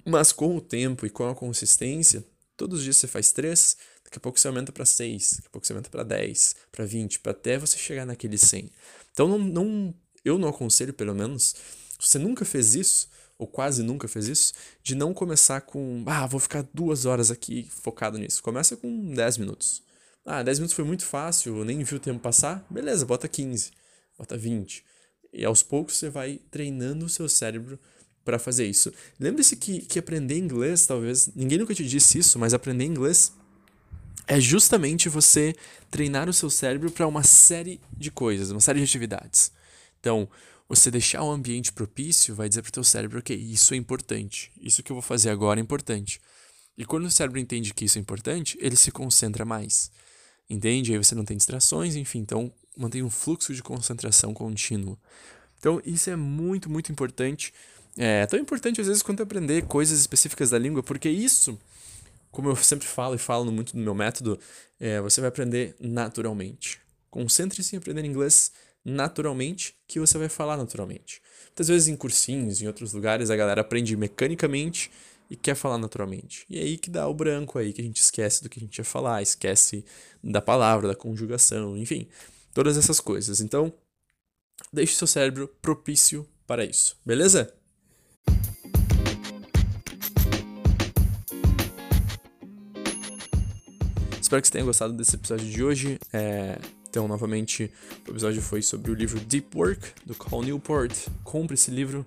Mas 0.05 0.33
com 0.33 0.57
o 0.57 0.61
tempo 0.61 1.07
e 1.07 1.11
com 1.11 1.29
a 1.29 1.35
consistência, 1.35 2.25
todos 2.61 2.81
os 2.81 2.85
dias 2.85 2.97
você 2.97 3.07
faz 3.07 3.33
3, 3.33 3.75
daqui 4.05 4.19
a 4.19 4.21
pouco 4.21 4.39
você 4.39 4.47
aumenta 4.47 4.71
para 4.71 4.85
6, 4.85 5.33
daqui 5.37 5.47
a 5.47 5.51
pouco 5.51 5.67
você 5.67 5.73
aumenta 5.73 5.89
para 5.89 6.03
10, 6.03 6.57
para 6.71 6.85
20, 6.85 7.21
para 7.21 7.33
até 7.33 7.59
você 7.59 7.79
chegar 7.79 8.05
naquele 8.05 8.37
100. 8.37 8.71
Então 9.11 9.27
não, 9.27 9.39
não, 9.39 9.95
eu 10.23 10.37
não 10.37 10.47
aconselho, 10.51 10.93
pelo 10.93 11.15
menos, 11.15 11.55
se 11.99 12.09
você 12.09 12.19
nunca 12.19 12.45
fez 12.45 12.75
isso, 12.75 13.09
ou 13.39 13.47
quase 13.47 13.83
nunca 13.83 14.07
fez 14.07 14.29
isso, 14.29 14.53
de 14.83 14.95
não 14.95 15.15
começar 15.15 15.63
com, 15.63 16.05
ah, 16.07 16.27
vou 16.27 16.39
ficar 16.39 16.69
duas 16.75 17.07
horas 17.07 17.31
aqui 17.31 17.67
focado 17.71 18.19
nisso. 18.19 18.43
Começa 18.43 18.77
com 18.77 19.15
10 19.15 19.39
minutos. 19.39 19.83
Ah, 20.27 20.43
10 20.43 20.59
minutos 20.59 20.77
foi 20.77 20.85
muito 20.85 21.07
fácil, 21.07 21.57
eu 21.57 21.65
nem 21.65 21.83
vi 21.83 21.95
o 21.95 21.99
tempo 21.99 22.21
passar. 22.21 22.63
Beleza, 22.69 23.07
bota 23.07 23.27
15, 23.27 23.71
bota 24.19 24.37
20. 24.37 24.85
E 25.33 25.47
aos 25.47 25.63
poucos 25.63 25.97
você 25.97 26.11
vai 26.11 26.39
treinando 26.51 27.07
o 27.07 27.09
seu 27.09 27.27
cérebro 27.27 27.81
para 28.25 28.39
fazer 28.39 28.67
isso. 28.67 28.93
Lembre-se 29.19 29.57
que, 29.57 29.81
que 29.81 29.99
aprender 29.99 30.37
inglês, 30.39 30.87
talvez, 30.87 31.31
ninguém 31.35 31.59
nunca 31.59 31.75
te 31.75 31.85
disse 31.85 32.19
isso, 32.19 32.39
mas 32.39 32.55
aprender 32.55 32.85
inglês 32.85 33.33
é 34.27 34.41
justamente 34.41 35.09
você 35.09 35.55
treinar 35.91 36.29
o 36.29 36.33
seu 36.33 36.49
cérebro 36.49 36.91
para 36.91 37.07
uma 37.07 37.25
série 37.25 37.81
de 37.93 38.11
coisas, 38.11 38.51
uma 38.51 38.61
série 38.61 38.79
de 38.79 38.85
atividades. 38.85 39.51
Então, 39.99 40.29
você 40.69 40.91
deixar 40.91 41.25
o 41.25 41.31
ambiente 41.31 41.73
propício 41.73 42.35
vai 42.35 42.49
dizer 42.49 42.63
para 42.63 42.69
o 42.69 42.73
teu 42.73 42.85
cérebro, 42.85 43.19
ok, 43.19 43.37
isso 43.37 43.75
é 43.75 43.77
importante, 43.77 44.53
isso 44.61 44.83
que 44.83 44.93
eu 44.93 44.95
vou 44.95 45.03
fazer 45.03 45.31
agora 45.31 45.59
é 45.59 45.63
importante. 45.63 46.21
E 46.79 46.85
quando 46.85 47.07
o 47.07 47.11
cérebro 47.11 47.41
entende 47.41 47.75
que 47.75 47.85
isso 47.85 47.99
é 47.99 48.01
importante, 48.01 48.57
ele 48.61 48.77
se 48.77 48.93
concentra 48.93 49.45
mais. 49.45 49.91
Entende? 50.49 50.93
Aí 50.93 50.99
você 50.99 51.15
não 51.15 51.25
tem 51.25 51.37
distrações, 51.37 51.97
enfim, 51.97 52.21
então 52.21 52.53
mantém 52.77 53.03
um 53.03 53.11
fluxo 53.11 53.53
de 53.53 53.63
concentração 53.63 54.33
contínuo. 54.33 54.99
Então, 55.59 55.83
isso 55.85 56.09
é 56.09 56.17
muito, 56.17 56.71
muito 56.71 56.91
importante. 56.91 57.53
É 57.97 58.27
tão 58.27 58.39
importante 58.39 58.81
às 58.81 58.87
vezes 58.87 59.03
quanto 59.03 59.23
aprender 59.23 59.67
coisas 59.67 59.99
específicas 59.99 60.51
da 60.51 60.59
língua, 60.59 60.83
porque 60.83 61.09
isso, 61.09 61.59
como 62.31 62.49
eu 62.49 62.57
sempre 62.57 62.87
falo 62.87 63.15
e 63.15 63.19
falo 63.19 63.51
muito 63.51 63.77
no 63.77 63.83
meu 63.83 63.95
método, 63.95 64.39
é, 64.79 65.01
você 65.01 65.21
vai 65.21 65.29
aprender 65.29 65.75
naturalmente. 65.81 66.81
Concentre-se 67.11 67.75
em 67.75 67.79
aprender 67.79 68.05
inglês 68.05 68.53
naturalmente, 68.85 69.75
que 69.87 70.01
você 70.01 70.17
vai 70.17 70.29
falar 70.29 70.57
naturalmente. 70.57 71.21
Muitas 71.49 71.69
vezes 71.69 71.89
em 71.89 71.97
cursinhos, 71.97 72.63
em 72.63 72.67
outros 72.67 72.93
lugares, 72.93 73.31
a 73.31 73.37
galera 73.37 73.61
aprende 73.61 73.97
mecanicamente 73.97 74.91
e 75.29 75.37
quer 75.37 75.55
falar 75.55 75.79
naturalmente. 75.79 76.47
E 76.49 76.59
é 76.59 76.63
aí 76.63 76.79
que 76.79 76.89
dá 76.89 77.07
o 77.07 77.15
branco 77.15 77.59
aí, 77.59 77.73
que 77.73 77.81
a 77.81 77.85
gente 77.85 78.01
esquece 78.01 78.43
do 78.43 78.49
que 78.49 78.59
a 78.59 78.63
gente 78.63 78.79
ia 78.79 78.85
falar, 78.85 79.23
esquece 79.23 79.85
da 80.23 80.41
palavra, 80.41 80.89
da 80.89 80.95
conjugação, 80.95 81.77
enfim, 81.77 82.09
todas 82.55 82.77
essas 82.77 82.99
coisas. 82.99 83.41
Então, 83.41 83.73
deixe 84.73 84.95
seu 84.95 85.07
cérebro 85.07 85.49
propício 85.61 86.27
para 86.47 86.65
isso, 86.65 86.99
beleza? 87.05 87.53
Espero 94.31 94.43
que 94.43 94.47
você 94.47 94.53
tenha 94.53 94.65
gostado 94.65 94.93
desse 94.93 95.17
episódio 95.17 95.51
de 95.51 95.61
hoje. 95.61 95.99
É, 96.13 96.57
então, 96.89 97.09
novamente, 97.09 97.69
o 98.07 98.13
episódio 98.13 98.41
foi 98.41 98.63
sobre 98.63 98.93
o 98.93 98.95
livro 98.95 99.19
Deep 99.19 99.59
Work, 99.59 99.81
do 100.07 100.15
Cal 100.15 100.41
Newport. 100.41 100.93
Compre 101.25 101.55
esse 101.55 101.69
livro, 101.69 102.07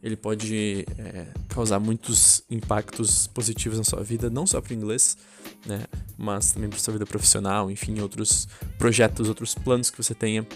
ele 0.00 0.14
pode 0.14 0.86
é, 0.96 1.26
causar 1.48 1.80
muitos 1.80 2.44
impactos 2.48 3.26
positivos 3.26 3.76
na 3.76 3.82
sua 3.82 4.04
vida, 4.04 4.30
não 4.30 4.46
só 4.46 4.60
para 4.60 4.70
o 4.70 4.76
inglês, 4.76 5.16
né, 5.66 5.82
mas 6.16 6.52
também 6.52 6.70
para 6.70 6.78
sua 6.78 6.92
vida 6.92 7.06
profissional, 7.06 7.68
enfim, 7.68 7.98
outros 7.98 8.46
projetos, 8.78 9.28
outros 9.28 9.56
planos 9.56 9.90
que 9.90 9.96
você 9.96 10.14
tenha 10.14 10.46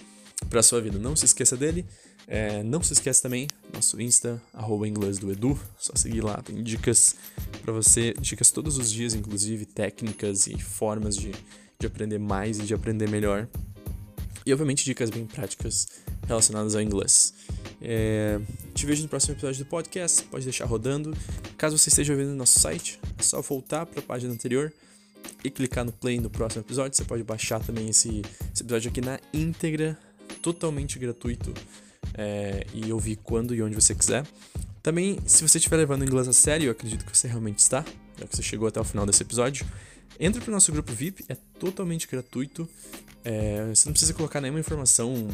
para 0.49 0.63
sua 0.63 0.81
vida. 0.81 1.01
Não 1.01 1.17
se 1.17 1.25
esqueça 1.25 1.57
dele. 1.57 1.85
É, 2.31 2.63
não 2.63 2.83
se 2.83 2.93
esqueça 2.93 3.23
também, 3.23 3.49
nosso 3.73 3.99
Insta, 3.99 4.41
arroba 4.53 4.87
inglês 4.87 5.17
do 5.17 5.33
Edu, 5.33 5.59
só 5.79 5.95
seguir 5.97 6.21
lá, 6.21 6.37
tem 6.43 6.63
dicas 6.63 7.17
para 7.63 7.73
você, 7.73 8.13
dicas 8.21 8.51
todos 8.51 8.77
os 8.77 8.93
dias, 8.93 9.15
inclusive 9.15 9.65
técnicas 9.65 10.47
e 10.47 10.59
formas 10.61 11.17
de, 11.17 11.33
de 11.79 11.87
aprender 11.87 12.19
mais 12.19 12.59
e 12.59 12.65
de 12.65 12.75
aprender 12.75 13.09
melhor. 13.09 13.49
E 14.45 14.53
obviamente 14.53 14.85
dicas 14.85 15.09
bem 15.09 15.25
práticas 15.25 15.89
relacionadas 16.27 16.75
ao 16.75 16.83
inglês. 16.83 17.33
É, 17.81 18.39
te 18.75 18.85
vejo 18.85 19.03
no 19.03 19.09
próximo 19.09 19.33
episódio 19.33 19.65
do 19.65 19.69
podcast, 19.69 20.23
pode 20.25 20.45
deixar 20.45 20.67
rodando. 20.67 21.17
Caso 21.57 21.79
você 21.79 21.89
esteja 21.89 22.15
vendo 22.15 22.29
no 22.29 22.37
nosso 22.37 22.61
site, 22.61 23.01
é 23.19 23.23
só 23.23 23.41
voltar 23.41 23.87
para 23.87 24.01
a 24.01 24.03
página 24.03 24.35
anterior 24.35 24.71
e 25.43 25.51
clicar 25.51 25.83
no 25.83 25.93
play 25.93 26.21
no 26.21 26.29
próximo 26.29 26.63
episódio. 26.63 26.95
Você 26.95 27.05
pode 27.05 27.23
baixar 27.23 27.59
também 27.65 27.89
esse, 27.89 28.21
esse 28.53 28.63
episódio 28.63 28.91
aqui 28.91 29.01
na 29.01 29.19
íntegra, 29.33 29.99
totalmente 30.43 30.99
gratuito 30.99 31.55
é, 32.15 32.67
e 32.73 32.93
ouvir 32.93 33.17
quando 33.17 33.55
e 33.55 33.63
onde 33.63 33.75
você 33.75 33.95
quiser. 33.95 34.25
Também, 34.83 35.19
se 35.27 35.47
você 35.47 35.59
estiver 35.59 35.77
levando 35.77 36.05
inglês 36.05 36.29
a 36.29 36.33
sério, 36.33 36.67
eu 36.67 36.73
acredito 36.73 37.05
que 37.05 37.17
você 37.17 37.29
realmente 37.29 37.59
está, 37.59 37.85
já 38.19 38.27
que 38.27 38.37
você 38.37 38.43
chegou 38.43 38.69
até 38.69 38.81
o 38.81 38.85
final 38.85 39.05
desse 39.05 39.23
episódio, 39.23 39.67
entre 40.19 40.41
para 40.41 40.51
o 40.51 40.53
nosso 40.53 40.73
grupo 40.73 40.93
VIP, 40.93 41.25
é 41.29 41.37
totalmente 41.59 42.09
gratuito. 42.09 42.69
É, 43.25 43.67
você 43.75 43.87
não 43.87 43.93
precisa 43.93 44.15
colocar 44.15 44.41
nenhuma 44.41 44.61
informação 44.61 45.29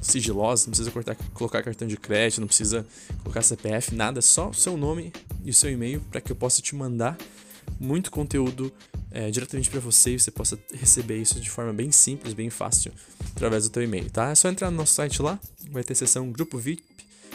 sigilosa, 0.00 0.66
não 0.66 0.70
precisa 0.70 0.90
cortar, 0.90 1.16
colocar 1.32 1.62
cartão 1.62 1.86
de 1.86 1.96
crédito, 1.96 2.40
não 2.40 2.46
precisa 2.46 2.86
colocar 3.22 3.42
CPF, 3.42 3.94
nada, 3.94 4.20
só 4.20 4.50
o 4.50 4.54
seu 4.54 4.76
nome 4.76 5.12
e 5.44 5.50
o 5.50 5.54
seu 5.54 5.70
e-mail 5.70 6.00
para 6.10 6.20
que 6.20 6.32
eu 6.32 6.36
possa 6.36 6.60
te 6.60 6.74
mandar 6.74 7.16
muito 7.78 8.10
conteúdo 8.10 8.72
é, 9.14 9.30
diretamente 9.30 9.70
para 9.70 9.78
você 9.78 10.16
e 10.16 10.18
você 10.18 10.30
possa 10.32 10.58
receber 10.72 11.16
isso 11.18 11.40
de 11.40 11.48
forma 11.48 11.72
bem 11.72 11.92
simples, 11.92 12.34
bem 12.34 12.50
fácil, 12.50 12.92
através 13.30 13.62
do 13.62 13.70
teu 13.70 13.82
e-mail, 13.82 14.10
tá? 14.10 14.30
É 14.30 14.34
só 14.34 14.48
entrar 14.48 14.72
no 14.72 14.76
nosso 14.76 14.92
site 14.92 15.22
lá, 15.22 15.38
vai 15.70 15.84
ter 15.84 15.94
seção 15.94 16.30
Grupo 16.32 16.58
VIP, 16.58 16.82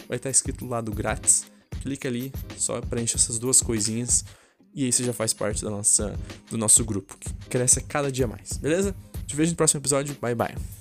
vai 0.06 0.18
estar 0.18 0.28
escrito 0.28 0.66
lá 0.66 0.82
do 0.82 0.92
grátis, 0.92 1.46
clica 1.80 2.06
ali, 2.06 2.30
só 2.58 2.82
preenche 2.82 3.16
essas 3.16 3.38
duas 3.38 3.62
coisinhas 3.62 4.26
e 4.74 4.84
aí 4.84 4.92
você 4.92 5.02
já 5.02 5.14
faz 5.14 5.32
parte 5.32 5.64
da 5.64 5.70
nossa, 5.70 6.14
do 6.50 6.58
nosso 6.58 6.84
grupo, 6.84 7.16
que 7.18 7.32
cresce 7.48 7.80
cada 7.80 8.12
dia 8.12 8.26
mais, 8.26 8.58
beleza? 8.58 8.94
Te 9.26 9.34
vejo 9.34 9.52
no 9.52 9.56
próximo 9.56 9.80
episódio, 9.80 10.14
bye 10.20 10.34
bye. 10.34 10.79